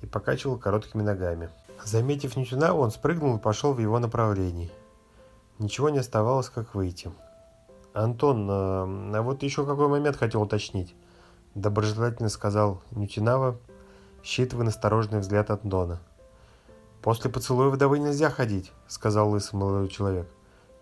[0.01, 1.49] и покачивал короткими ногами.
[1.83, 4.71] Заметив Нютюна, он спрыгнул и пошел в его направлении.
[5.59, 7.11] Ничего не оставалось, как выйти.
[7.97, 10.95] «Антон, а вот еще какой момент хотел уточнить»,–
[11.55, 13.57] доброжелательно сказал Нютинава,
[14.23, 15.99] считывая настороженный взгляд Антона.
[17.01, 20.27] «После поцелуя вдовы нельзя ходить»,– сказал лысый молодой человек.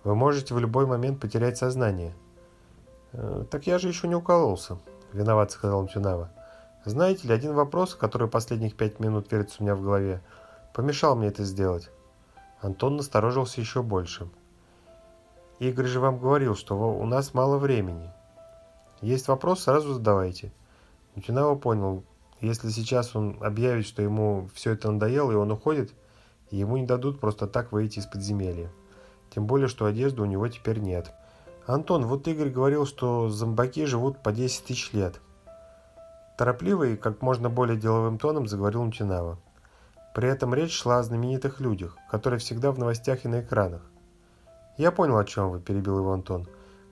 [0.03, 2.13] «Вы можете в любой момент потерять сознание».
[3.13, 4.77] «Э, «Так я же еще не укололся»,–
[5.13, 6.31] виноват сказал Нютинава.
[6.83, 10.21] «Знаете ли, один вопрос, который последних пять минут вертится у меня в голове–
[10.75, 11.89] помешал мне это сделать.
[12.59, 14.27] Антон насторожился еще больше.
[15.59, 18.11] Игорь же вам говорил, что у нас мало времени.
[19.01, 20.51] Есть вопрос, сразу задавайте.
[21.15, 22.03] Нутинава понял,
[22.41, 25.93] если сейчас он объявит, что ему все это надоело и он уходит,
[26.51, 28.69] ему не дадут просто так выйти из подземелья.
[29.33, 31.13] Тем более, что одежды у него теперь нет.
[31.65, 35.21] Антон, вот Игорь говорил, что зомбаки живут по 10 тысяч лет.
[36.37, 39.39] Торопливо и как можно более деловым тоном заговорил Нутинава.
[40.13, 43.81] При этом речь шла о знаменитых людях, которые всегда в новостях и на экранах.
[44.77, 46.47] «Я понял, о чем вы»,– перебил его Антон.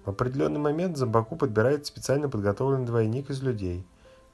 [0.05, 3.85] В определенный момент зомбаку подбирает специально подготовленный двойник из людей,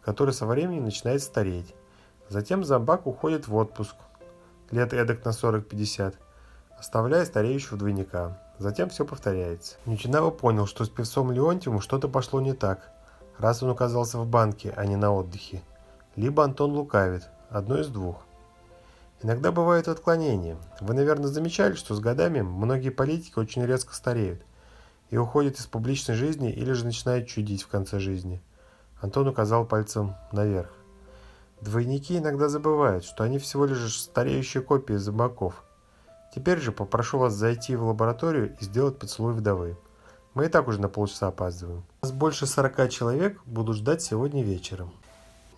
[0.01, 1.73] который со временем начинает стареть.
[2.27, 3.95] Затем зомбак уходит в отпуск,
[4.71, 6.15] лет эдак на 40-50,
[6.77, 8.39] оставляя стареющего двойника.
[8.59, 9.77] Затем все повторяется.
[9.85, 12.91] Ничинава понял, что с певцом Леонтьевым что-то пошло не так,
[13.37, 15.61] раз он оказался в банке, а не на отдыхе.
[16.15, 18.25] Либо Антон лукавит, одно из двух.
[19.21, 20.57] Иногда бывают отклонения.
[20.79, 24.41] Вы, наверное, замечали, что с годами многие политики очень резко стареют
[25.09, 28.41] и уходят из публичной жизни или же начинают чудить в конце жизни.
[29.01, 30.69] Антон указал пальцем наверх.
[31.59, 35.63] Двойники иногда забывают, что они всего лишь стареющие копии зомбаков.
[36.33, 39.77] Теперь же попрошу вас зайти в лабораторию и сделать поцелуй вдовы.
[40.33, 41.83] Мы и так уже на полчаса опаздываем.
[42.01, 44.93] Нас больше сорока человек будут ждать сегодня вечером.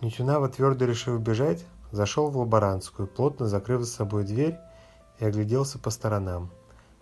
[0.00, 4.58] Ничунава твердо решил бежать, Зашел в лаборантскую, плотно закрыв за собой дверь
[5.18, 6.50] и огляделся по сторонам.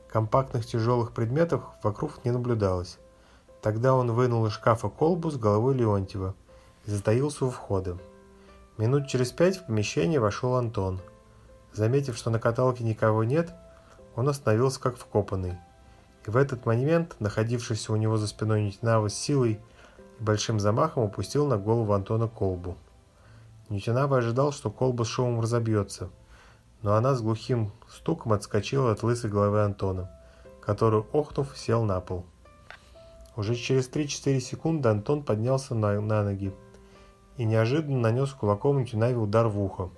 [0.09, 2.99] Компактных тяжелых предметов вокруг не наблюдалось.
[3.63, 6.35] Тогда он вынул из шкафа колбу с головой Леонтьева
[6.87, 7.99] и затаился у входа.
[8.79, 11.01] Минут через пять в помещение вошел Антон.
[11.73, 13.55] Заметив, что на каталке никого нет,
[14.17, 15.57] он остановился как вкопанный.
[16.27, 19.61] И в этот момент, находившийся у него за спиной Нитинава с силой
[20.19, 22.77] и большим замахом упустил на голову Антона колбу.
[23.71, 26.11] Нютинава ожидал, что колба с шумом разобьется,
[26.83, 30.11] но она с глухим стуком отскочила от лысой головы Антона,
[30.61, 32.27] который, охнув, сел на пол.
[33.37, 36.53] Уже через 3-4 секунды Антон поднялся на, на ноги
[37.37, 39.91] и неожиданно нанес кулаком Нютинаве удар в ухо.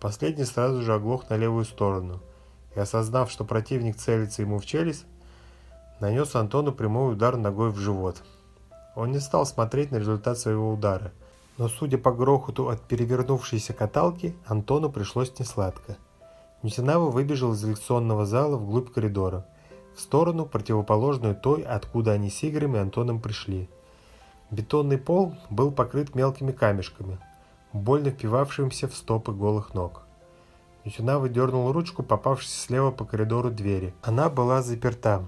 [0.00, 2.20] Последний сразу же оглох на левую сторону
[2.74, 5.04] и, осознав, что противник целится ему в челюсть,
[6.00, 8.22] нанес Антону прямой удар ногой в живот.
[8.94, 11.12] Он не стал смотреть на результат своего удара–
[11.58, 15.96] но, судя по грохоту от перевернувшейся каталки, Антону пришлось несладко.
[16.62, 19.46] Нюсинава выбежал из лекционного зала вглубь коридора,
[19.94, 23.70] в сторону, противоположную той, откуда они с Игорем и Антоном пришли.
[24.50, 27.18] Бетонный пол был покрыт мелкими камешками,
[27.72, 30.02] больно впивавшимися в стопы голых ног.
[30.84, 33.94] Нюсинава дернул ручку, попавшись слева по коридору двери.
[34.02, 35.24] Она была заперта.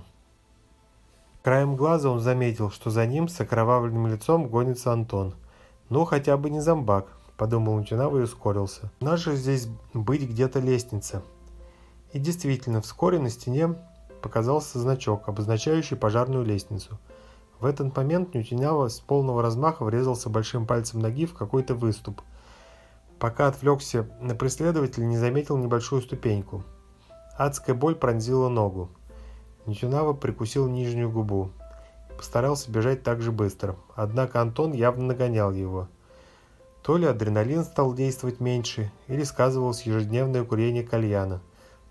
[1.43, 5.35] Краем глаза он заметил, что за ним с окровавленным лицом гонится Антон–
[5.91, 7.07] «Ну, хотя бы не зомбак»,–
[7.39, 8.91] подумал Мутинава и ускорился.
[9.01, 11.23] «У нас же здесь быть где-то лестница».
[12.13, 13.75] И действительно, вскоре на стене
[14.23, 16.99] показался значок, обозначающий пожарную лестницу.
[17.61, 22.21] В этот момент Нютинява с полного размаха врезался большим пальцем ноги в какой-то выступ.
[23.19, 26.65] Пока отвлекся на преследователя, не заметил небольшую ступеньку.
[27.37, 28.91] Адская боль пронзила ногу.
[29.67, 31.51] Нютинава прикусил нижнюю губу
[32.19, 35.89] постарался бежать так же быстро, однако Антон явно нагонял его.
[36.83, 41.41] То ли адреналин стал действовать меньше, или сказывалось ежедневное курение кальяна,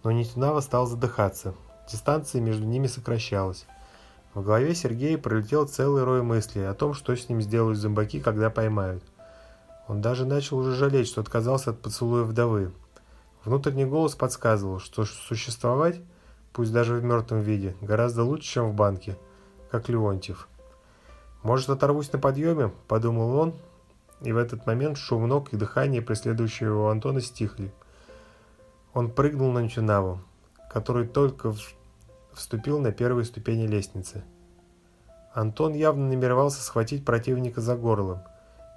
[0.04, 1.56] но Нитюнава стал задыхаться.
[1.92, 3.66] Дистанция между ними сокращалась.
[4.34, 8.50] В голове Сергея пролетел целый рой мыслей о том, что с ним сделают зомбаки, когда
[8.50, 9.04] поймают.
[9.88, 12.72] Он даже начал уже жалеть, что отказался от поцелуя вдовы.
[13.46, 16.02] Внутренний голос подсказывал, что существовать,
[16.52, 19.18] пусть даже в мертвом виде, гораздо лучше, чем в банке,
[19.72, 20.48] как Леонтьев.
[21.44, 23.56] «Может, оторвусь на подъеме?»– подумал он,
[24.22, 27.72] и в этот момент шум ног и дыхание преследующего его Антона стихли.
[28.94, 30.22] Он прыгнул на Нчунаву,
[30.70, 31.54] который только
[32.34, 34.24] вступил на первые ступени лестницы.
[35.34, 38.26] Антон явно намеревался схватить противника за горло,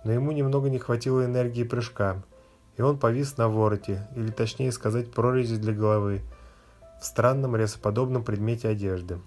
[0.05, 2.23] но ему немного не хватило энергии прыжка,
[2.77, 6.23] и он повис на вороте, или точнее сказать прорези для головы,
[7.01, 9.21] в странном ресоподобном предмете одежды.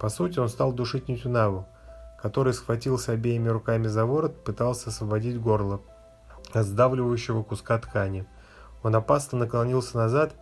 [0.00, 1.66] По сути, он стал душить Нютюнаву,
[2.20, 5.80] который схватился обеими руками за ворот, пытался освободить горло
[6.52, 8.26] от сдавливающего куска ткани.
[8.82, 10.34] Он опасно наклонился назад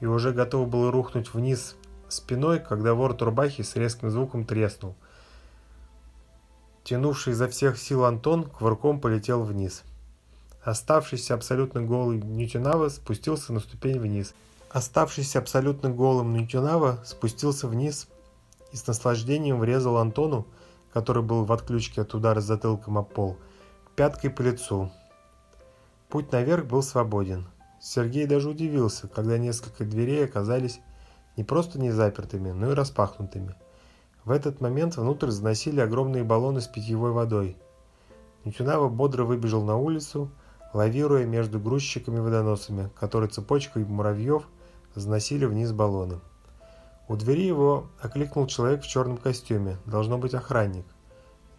[0.00, 1.76] и уже готов был рухнуть вниз
[2.08, 4.94] спиной, когда ворот рубахи с резким звуком треснул.
[6.84, 9.84] Тянувший изо всех сил Антон кувырком полетел вниз.
[10.64, 14.34] Оставшийся абсолютно голый Ньютинава спустился на ступень вниз.
[14.70, 18.08] Оставшийся абсолютно голым Ньютинава спустился вниз
[18.72, 20.46] и с наслаждением врезал Антону,
[20.92, 23.36] который был в отключке от удара затылком об пол,
[23.96, 24.90] пяткой по лицу.
[26.08, 27.46] Путь наверх был свободен.
[27.80, 30.80] Сергей даже удивился, когда несколько дверей оказались
[31.36, 33.54] не просто не запертыми, но и распахнутыми.
[34.24, 37.56] В этот момент внутрь заносили огромные баллоны с питьевой водой.
[38.44, 40.30] Нитюнава бодро выбежал на улицу,
[40.72, 44.46] лавируя между грузчиками-водоносами, которые цепочкой муравьев
[44.94, 46.20] заносили вниз баллоны.
[47.12, 50.86] У двери его окликнул человек в черном костюме, должно быть охранник.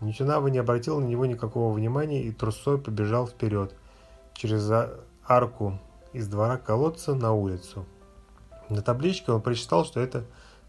[0.02, 3.72] Нитюнава не обратил на него никакого внимания и трусой побежал вперед,
[4.34, 4.68] через
[5.24, 5.78] арку
[6.12, 7.86] из двора колодца на улицу.
[8.70, 10.26] На табличке он прочитал, что это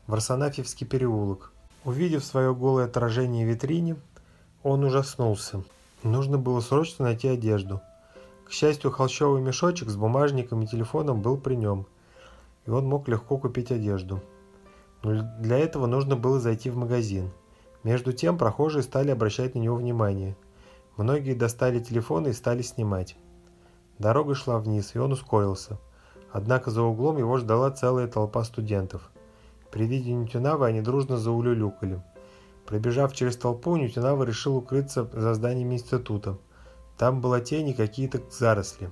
[0.07, 1.51] Варсонафьевский переулок.
[1.87, 3.97] Увидев свое голое отражение в витрине,
[4.63, 5.65] он ужаснулся.
[6.03, 7.81] Нужно было срочно найти одежду.
[8.47, 11.87] К счастью, холщовый мешочек с бумажником и телефоном был при нем,
[12.67, 14.21] и он мог легко купить одежду.
[15.05, 17.31] Но для этого нужно было зайти в магазин.
[17.83, 20.35] Между тем прохожие стали обращать на него внимание.
[20.97, 23.17] Многие достали телефоны и стали снимать.
[23.99, 25.79] Дорога шла вниз, и он ускорился.
[26.33, 29.11] Однако за углом его ждала целая толпа студентов.
[29.71, 32.03] При виде Нютинавы они дружно заулюлюкали.
[32.65, 36.39] Пробежав через толпу, Нютинава решил укрыться за зданием института.
[36.97, 38.91] Там была тень и какие-то заросли.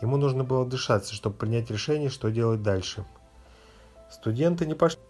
[0.00, 3.04] Ему нужно было дышаться, чтобы принять решение, что делать дальше.
[4.10, 5.00] Студенты не пошли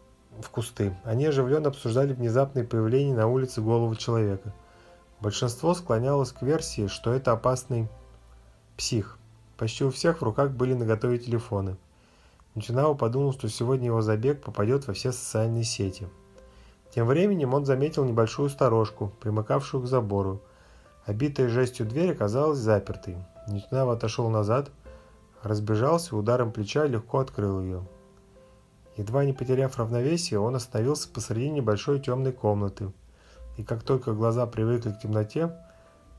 [0.41, 0.97] в кусты.
[1.05, 4.53] Они оживленно обсуждали внезапное появление на улице голого человека.
[5.20, 7.89] Большинство склонялось к версии, что это опасный
[8.76, 9.18] псих.
[9.57, 11.76] Почти у всех в руках были наготове телефоны.
[12.55, 16.09] Ничинао подумал, что сегодня его забег попадет во все социальные сети.
[16.95, 20.41] Тем временем он заметил небольшую сторожку, примыкавшую к забору.
[21.07, 23.16] Обитая жестью дверь оказалась запертой.
[23.49, 24.70] Ничинао отошел назад,
[25.43, 27.82] разбежался и ударом плеча легко открыл ее.
[28.97, 32.92] Едва не потеряв равновесие, он остановился посреди небольшой темной комнаты,
[33.57, 35.57] и как только глаза привыкли к темноте,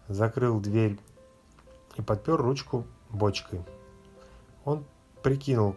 [0.08, 1.00] закрыл дверь
[1.96, 3.62] и подпер ручку бочкой.
[4.66, 4.84] Он
[5.24, 5.76] прикинул,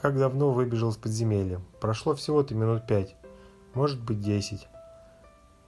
[0.00, 1.60] как давно выбежал из подземелья.
[1.80, 3.14] Прошло всего-то минут пять,
[3.74, 4.68] может быть десять.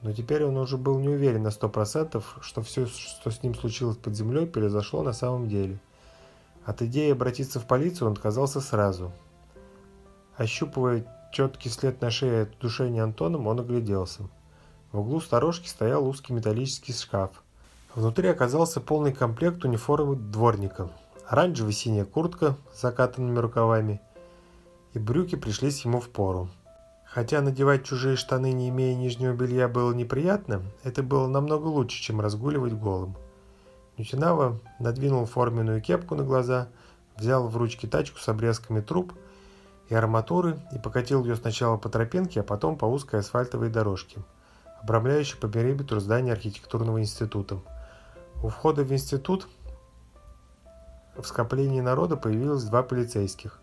[0.00, 3.54] Но теперь он уже был не уверен на сто процентов, что все, что с ним
[3.54, 5.78] случилось под землей, произошло на самом деле.
[6.64, 9.12] От идеи обратиться в полицию он отказался сразу.
[10.36, 14.22] Ощупывая четкий след на шее от душения Антоном, он огляделся.
[14.90, 17.42] В углу сторожки стоял узкий металлический шкаф.
[17.94, 20.90] Внутри оказался полный комплект униформы дворника.
[21.26, 24.00] Оранжевая синяя куртка с закатанными рукавами
[24.92, 26.48] и брюки пришлись ему в пору.
[27.06, 32.20] Хотя надевать чужие штаны, не имея нижнего белья, было неприятно, это было намного лучше, чем
[32.20, 33.16] разгуливать голым.
[33.96, 36.68] Нютинава надвинул форменную кепку на глаза,
[37.16, 39.12] взял в ручки тачку с обрезками труб
[39.88, 44.20] и арматуры и покатил ее сначала по тропинке, а потом по узкой асфальтовой дорожке,
[44.82, 47.58] обрамляющей по периметру здания архитектурного института.
[48.42, 49.48] У входа в институт
[51.16, 53.60] в скоплении народа появилось два полицейских.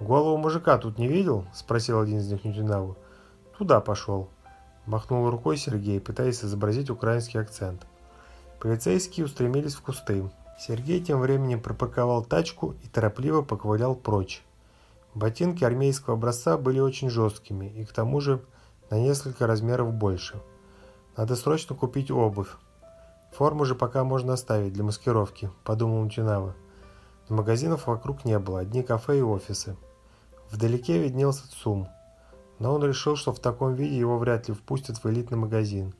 [0.00, 2.96] «Голову мужика тут не видел?»– спросил один из них Нютинаву.
[3.58, 4.28] «Туда пошел»,–
[4.86, 7.86] махнул рукой Сергей, пытаясь изобразить украинский акцент.
[8.60, 10.28] Полицейские устремились в кусты.
[10.58, 14.42] Сергей тем временем пропаковал тачку и торопливо поковылял прочь.
[15.14, 18.44] Ботинки армейского образца были очень жесткими и к тому же
[18.90, 20.42] на несколько размеров больше.
[21.16, 22.56] Надо срочно купить обувь,
[23.36, 26.54] Форму же пока можно оставить для маскировки, подумал Мтюнава.
[27.28, 29.76] Но магазинов вокруг не было, одни кафе и офисы.
[30.52, 31.88] Вдалеке виднелся ЦУМ,
[32.60, 35.94] но он решил, что в таком виде его вряд ли впустят в элитный магазин.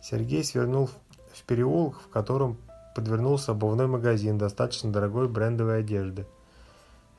[0.00, 0.88] Сергей свернул
[1.32, 2.56] в переулок, в котором
[2.94, 6.24] подвернулся обувной магазин достаточно дорогой брендовой одежды.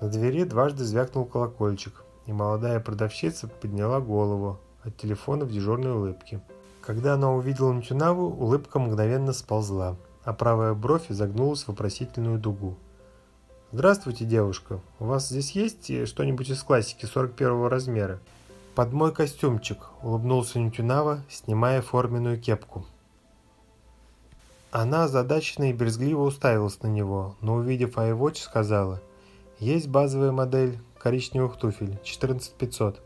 [0.01, 6.41] На двери дважды звякнул колокольчик, и молодая продавщица подняла голову от телефона в дежурной улыбке.
[6.81, 12.77] Когда она увидела Нтюнаву, улыбка мгновенно сползла, а правая бровь изогнулась в вопросительную дугу.
[13.71, 14.79] «Здравствуйте, девушка.
[14.97, 18.19] У вас здесь есть что-нибудь из классики 41 размера?»
[18.73, 22.87] «Под мой костюмчик»,— улыбнулся Нтюнава, снимая форменную кепку.
[24.71, 28.99] Она озадаченно и брезгливо уставилась на него, но увидев iWatch, сказала,
[29.61, 32.99] «Есть базовая модель коричневых туфель, 14500».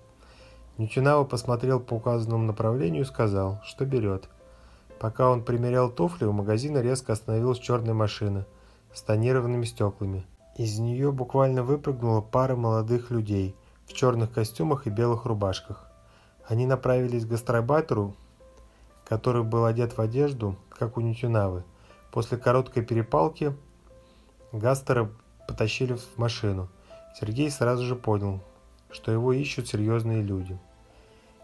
[0.77, 4.29] Нютинава посмотрел по указанному направлению и сказал, что берет.
[4.97, 8.45] Пока он примерял туфли, у магазина резко остановилась черная машина
[8.93, 10.25] с тонированными стеклами.
[10.55, 13.53] Из нее буквально выпрыгнула пара молодых людей
[13.85, 15.85] в черных костюмах и белых рубашках.
[16.47, 18.15] Они направились к гастробайтеру,
[19.03, 21.65] который был одет в одежду, как у Нютюнавы.
[22.13, 23.53] После короткой перепалки
[24.53, 25.09] Гастера
[25.47, 26.69] потащили в машину.
[27.19, 28.41] Сергей сразу же понял,
[28.91, 30.57] что его ищут серьезные люди.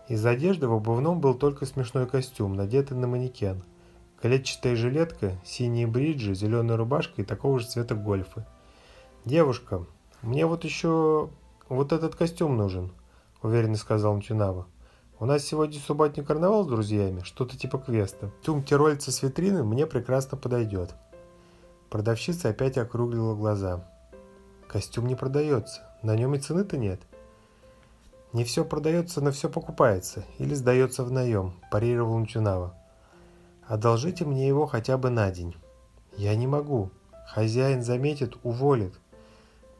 [0.08, 3.64] Из одежды в обувном был только смешной костюм, надетый на манекен.
[4.22, 8.46] Клетчатая жилетка, синие бриджи, зеленая рубашка и такого же цвета гольфы–
[9.24, 9.86] «Девушка,
[10.24, 11.30] мне вот еще
[11.70, 12.92] вот этот костюм нужен»,–
[13.44, 14.66] уверенно сказал Начинава.
[15.20, 18.32] «У нас сегодня субботний карнавал с друзьями, что-то типа квеста.
[18.38, 20.96] Костюм тирольца с витрины мне прекрасно подойдет».
[21.92, 23.88] Продавщица опять округлила глаза.
[24.72, 27.02] «Костюм не продается, на нем и цены-то нет».
[28.32, 32.74] «Не все продается, но все покупается или сдается в наем»,– парировал Начинава.
[33.68, 35.58] «Одолжите мне его хотя бы на день».
[36.16, 36.90] «Я не могу.
[37.28, 38.94] Хозяин заметит, уволит».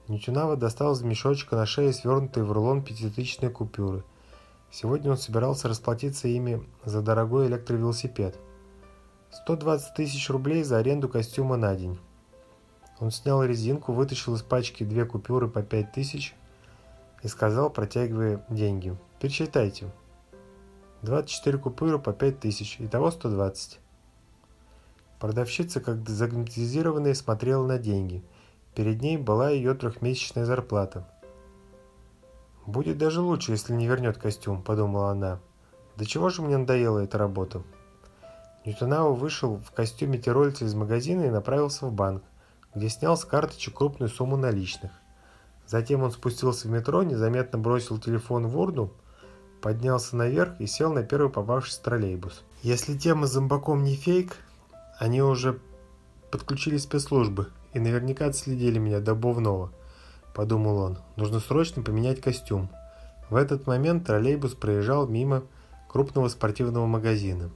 [0.10, 4.04] Нитюнава достал из мешочка на шее свернутые в рулон пятитысячные купюры.
[4.72, 8.36] Сегодня он собирался расплатиться ими за дорогой электровелосипед.
[9.32, 11.98] 120 тысяч рублей за аренду костюма на день.
[13.02, 16.34] Он снял резинку, вытащил из пачки две купюры по 5 тысяч
[17.24, 18.96] и сказал, протягивая деньги.
[19.20, 19.92] «Пересчитайте.
[21.02, 23.80] 24 купюры по 5 тысяч, итого 120».
[25.20, 28.24] Продавщица, как загнетизированная, смотрела на деньги–
[28.76, 31.06] Перед ней была ее трехмесячная зарплата.
[32.66, 35.40] «Будет даже лучше, если не вернет костюм»,– подумала она.
[35.98, 37.64] «До чего же мне надоела эта работа?»
[38.66, 42.24] Ньютонау вышел в костюме тирольца из магазина и направился в банк,
[42.76, 44.92] где снял с карточек крупную сумму наличных.
[45.68, 48.92] Затем он спустился в метро, незаметно бросил телефон в урну,
[49.62, 52.44] поднялся наверх и сел на первый попавшийся троллейбус.
[52.62, 54.38] Если тема с зомбаком не фейк,
[55.00, 55.60] они уже
[56.32, 59.72] подключили спецслужбы и наверняка отследили меня до Бовного,
[60.34, 60.98] подумал он.
[61.16, 62.70] Нужно срочно поменять костюм.
[63.30, 65.44] В этот момент троллейбус проезжал мимо
[65.88, 67.50] крупного спортивного магазина.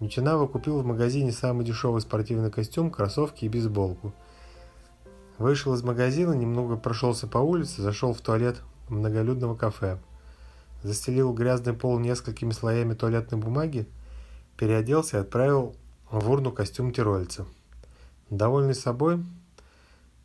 [0.00, 4.12] Ничинава купил в магазине самый дешевый спортивный костюм, кроссовки и бейсболку.
[5.38, 9.98] Вышел из магазина, немного прошелся по улице, зашел в туалет многолюдного кафе.
[10.82, 13.88] Застелил грязный пол несколькими слоями туалетной бумаги,
[14.56, 15.74] переоделся и отправил
[16.10, 17.46] в урну костюм тирольца.
[18.30, 19.24] Довольный собой,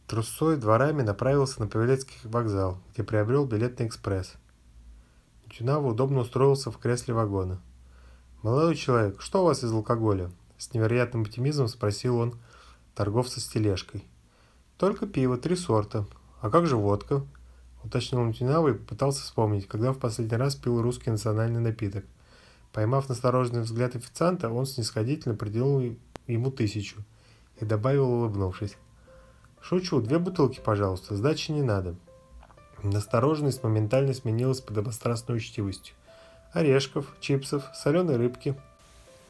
[0.10, 4.34] Трусой дворами направился на Павелецкий вокзал, где приобрел билет на экспресс.
[5.52, 7.62] Чунава удобно устроился в кресле вагона.
[8.42, 12.40] «Молодой человек, что у вас из алкоголя?» С невероятным оптимизмом спросил он
[12.96, 14.04] торговца с тележкой.
[14.80, 16.06] «Только пиво, три сорта.
[16.40, 17.26] А как же водка?»
[17.84, 22.06] Уточнил Нутинава и попытался вспомнить, когда в последний раз пил русский национальный напиток.
[22.72, 27.04] Поймав настороженный взгляд официанта, он снисходительно определил ему тысячу
[27.60, 28.78] и добавил, улыбнувшись.
[29.62, 31.96] «Шучу, две бутылки, пожалуйста, сдачи не надо».
[32.82, 35.94] Настороженность моментально сменилась подобострастной учтивостью.
[36.54, 38.56] Орешков, чипсов, соленой рыбки.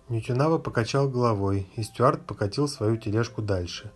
[0.09, 3.91] Нютюнава покачал головой, и Стюарт покатил свою тележку дальше.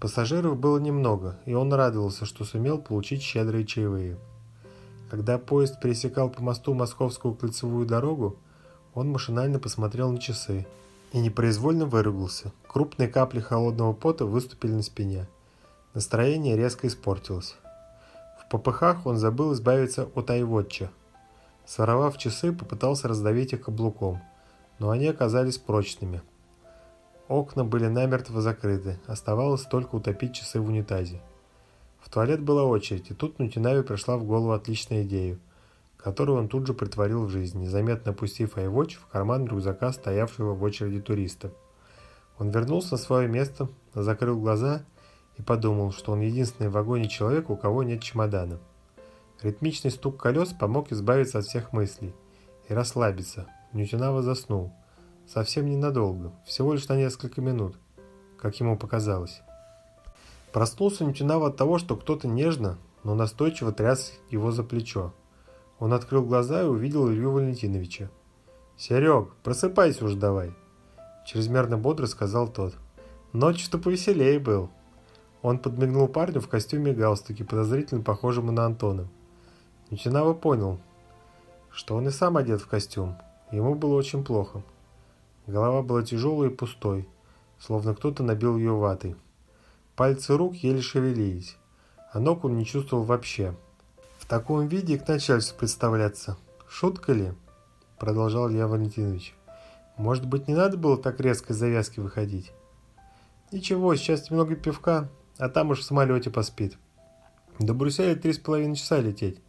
[0.00, 4.18] Пассажиров было немного, и он радовался, что сумел получить щедрые чаевые.
[5.10, 8.36] Когда поезд пересекал по мосту Московскую кольцевую дорогу,
[8.94, 10.66] он машинально посмотрел на часы
[11.12, 12.52] и непроизвольно выругался.
[12.66, 15.28] Крупные капли холодного пота выступили на спине.
[15.94, 17.56] Настроение резко испортилось.
[18.40, 20.90] В попыхах он забыл избавиться от айвотча.
[21.64, 24.20] Своровав часы, попытался раздавить их каблуком,
[24.78, 26.20] но они оказались прочными.
[27.28, 31.20] Окна были намертво закрыты, оставалось только утопить часы в унитазе.
[31.98, 35.38] В туалет была очередь, и тут Нутинаве пришла в голову отличная идея,
[35.96, 40.62] которую он тут же притворил в жизнь, незаметно опустив айвотч в карман рюкзака стоявшего в
[40.62, 41.50] очереди туриста.
[42.38, 44.84] Он вернулся на свое место, закрыл глаза
[45.36, 48.60] и подумал, что он единственный в вагоне человек, у кого нет чемодана.
[49.42, 52.14] Ритмичный стук колес помог избавиться от всех мыслей
[52.68, 53.48] и расслабиться.
[53.72, 54.72] Нютинава заснул.
[55.26, 57.74] Совсем ненадолго, всего лишь на несколько минут,
[58.38, 59.42] как ему показалось.
[60.52, 65.12] Проснулся Нютинава от того, что кто-то нежно, но настойчиво тряс его за плечо.
[65.78, 68.08] Он открыл глаза и увидел Илью Валентиновича.
[68.78, 70.54] «Серег, просыпайся уж давай!»
[71.26, 72.74] Чрезмерно бодро сказал тот.
[73.32, 74.70] «Ночь-то повеселее был!»
[75.42, 79.08] Он подмигнул парню в костюме и галстуке, подозрительно похожему на Антона.
[79.90, 80.78] Ничинава понял,
[81.70, 83.16] что он и сам одет в костюм.
[83.50, 84.62] Ему было очень плохо.
[85.46, 87.08] Голова была тяжелой и пустой,
[87.58, 89.16] словно кто-то набил ее ватой.
[89.94, 91.56] Пальцы рук еле шевелились,
[92.12, 93.54] а ног он не чувствовал вообще.
[94.18, 96.36] В таком виде к начальству представляться.
[96.68, 97.32] Шутка ли?
[97.98, 99.34] Продолжал Илья Валентинович.
[99.96, 102.52] Может быть, не надо было так резко из завязки выходить?
[103.52, 106.76] Ничего, сейчас немного пивка, а там уж в самолете поспит.
[107.60, 109.40] До Брюсселя три с половиной часа лететь,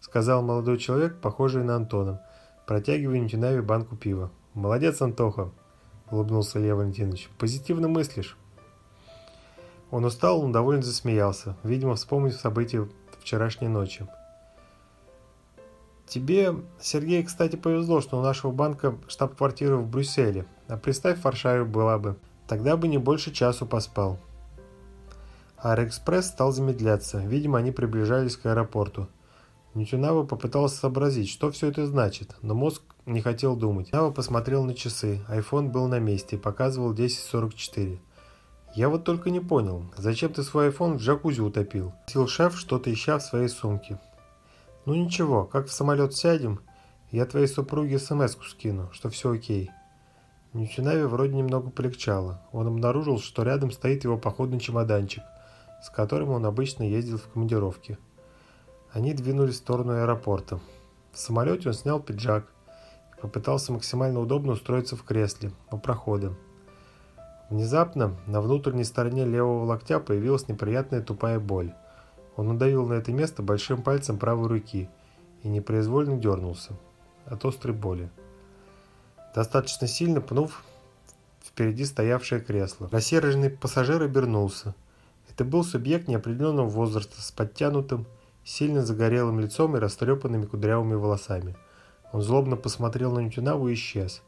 [0.00, 2.22] сказал молодой человек, похожий на Антона,
[2.66, 4.30] протягивая Нютинаве банку пива.
[4.56, 5.50] Молодец, Антоха,
[6.10, 7.28] улыбнулся Илья Валентинович.
[7.38, 8.38] Позитивно мыслишь.
[9.90, 12.88] Он устал, но довольно засмеялся, видимо, вспомнив события
[13.20, 14.08] вчерашней ночи.
[16.06, 20.46] Тебе, Сергей, кстати, повезло, что у нашего банка штаб-квартира в Брюсселе.
[20.68, 22.16] А представь, в Варшаве была бы.
[22.48, 24.18] Тогда бы не больше часу поспал.
[25.58, 27.18] Аэроэкспресс стал замедляться.
[27.18, 29.08] Видимо, они приближались к аэропорту.
[29.76, 33.92] Нютюнава попытался сообразить, что все это значит, но мозг не хотел думать.
[33.92, 35.20] Нава посмотрел на часы.
[35.28, 37.98] Айфон был на месте показывал 10.44.
[38.74, 42.90] «Я вот только не понял, зачем ты свой айфон в джакузи утопил?» Сил шеф, что-то
[42.90, 44.00] ища в своей сумке.
[44.86, 46.60] «Ну ничего, как в самолет сядем,
[47.10, 49.70] я твоей супруге смс скину, что все окей».
[50.54, 52.40] Ничунаве вроде немного полегчало.
[52.50, 55.22] Он обнаружил, что рядом стоит его походный чемоданчик,
[55.82, 57.98] с которым он обычно ездил в командировке.
[58.96, 60.58] Они двинулись в сторону аэропорта.
[61.12, 62.46] В самолете он снял пиджак
[63.18, 66.32] и попытался максимально удобно устроиться в кресле у прохода.
[67.50, 71.74] Внезапно на внутренней стороне левого локтя появилась неприятная тупая боль.
[72.36, 74.88] Он надавил на это место большим пальцем правой руки
[75.42, 76.72] и непроизвольно дернулся
[77.26, 78.08] от острой боли.
[79.34, 80.64] Достаточно сильно пнув
[81.44, 82.88] впереди стоявшее кресло.
[82.90, 84.74] Рассерженный пассажир обернулся.
[85.28, 88.06] Это был субъект неопределенного возраста с подтянутым,
[88.46, 91.54] сильно загорелым лицом и растрепанными кудрявыми волосами.
[92.12, 94.22] Он злобно посмотрел на Нютюнаву и исчез.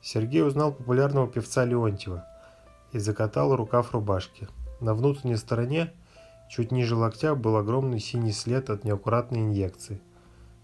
[0.00, 2.24] Сергей узнал популярного певца Леонтьева
[2.92, 4.48] и закатал рукав рубашки.
[4.80, 5.92] На внутренней стороне
[6.48, 10.00] Чуть ниже локтя был огромный синий след от неаккуратной инъекции.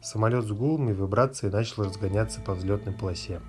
[0.00, 3.40] Самолет с гулом и вибрацией начал разгоняться по взлетной полосе.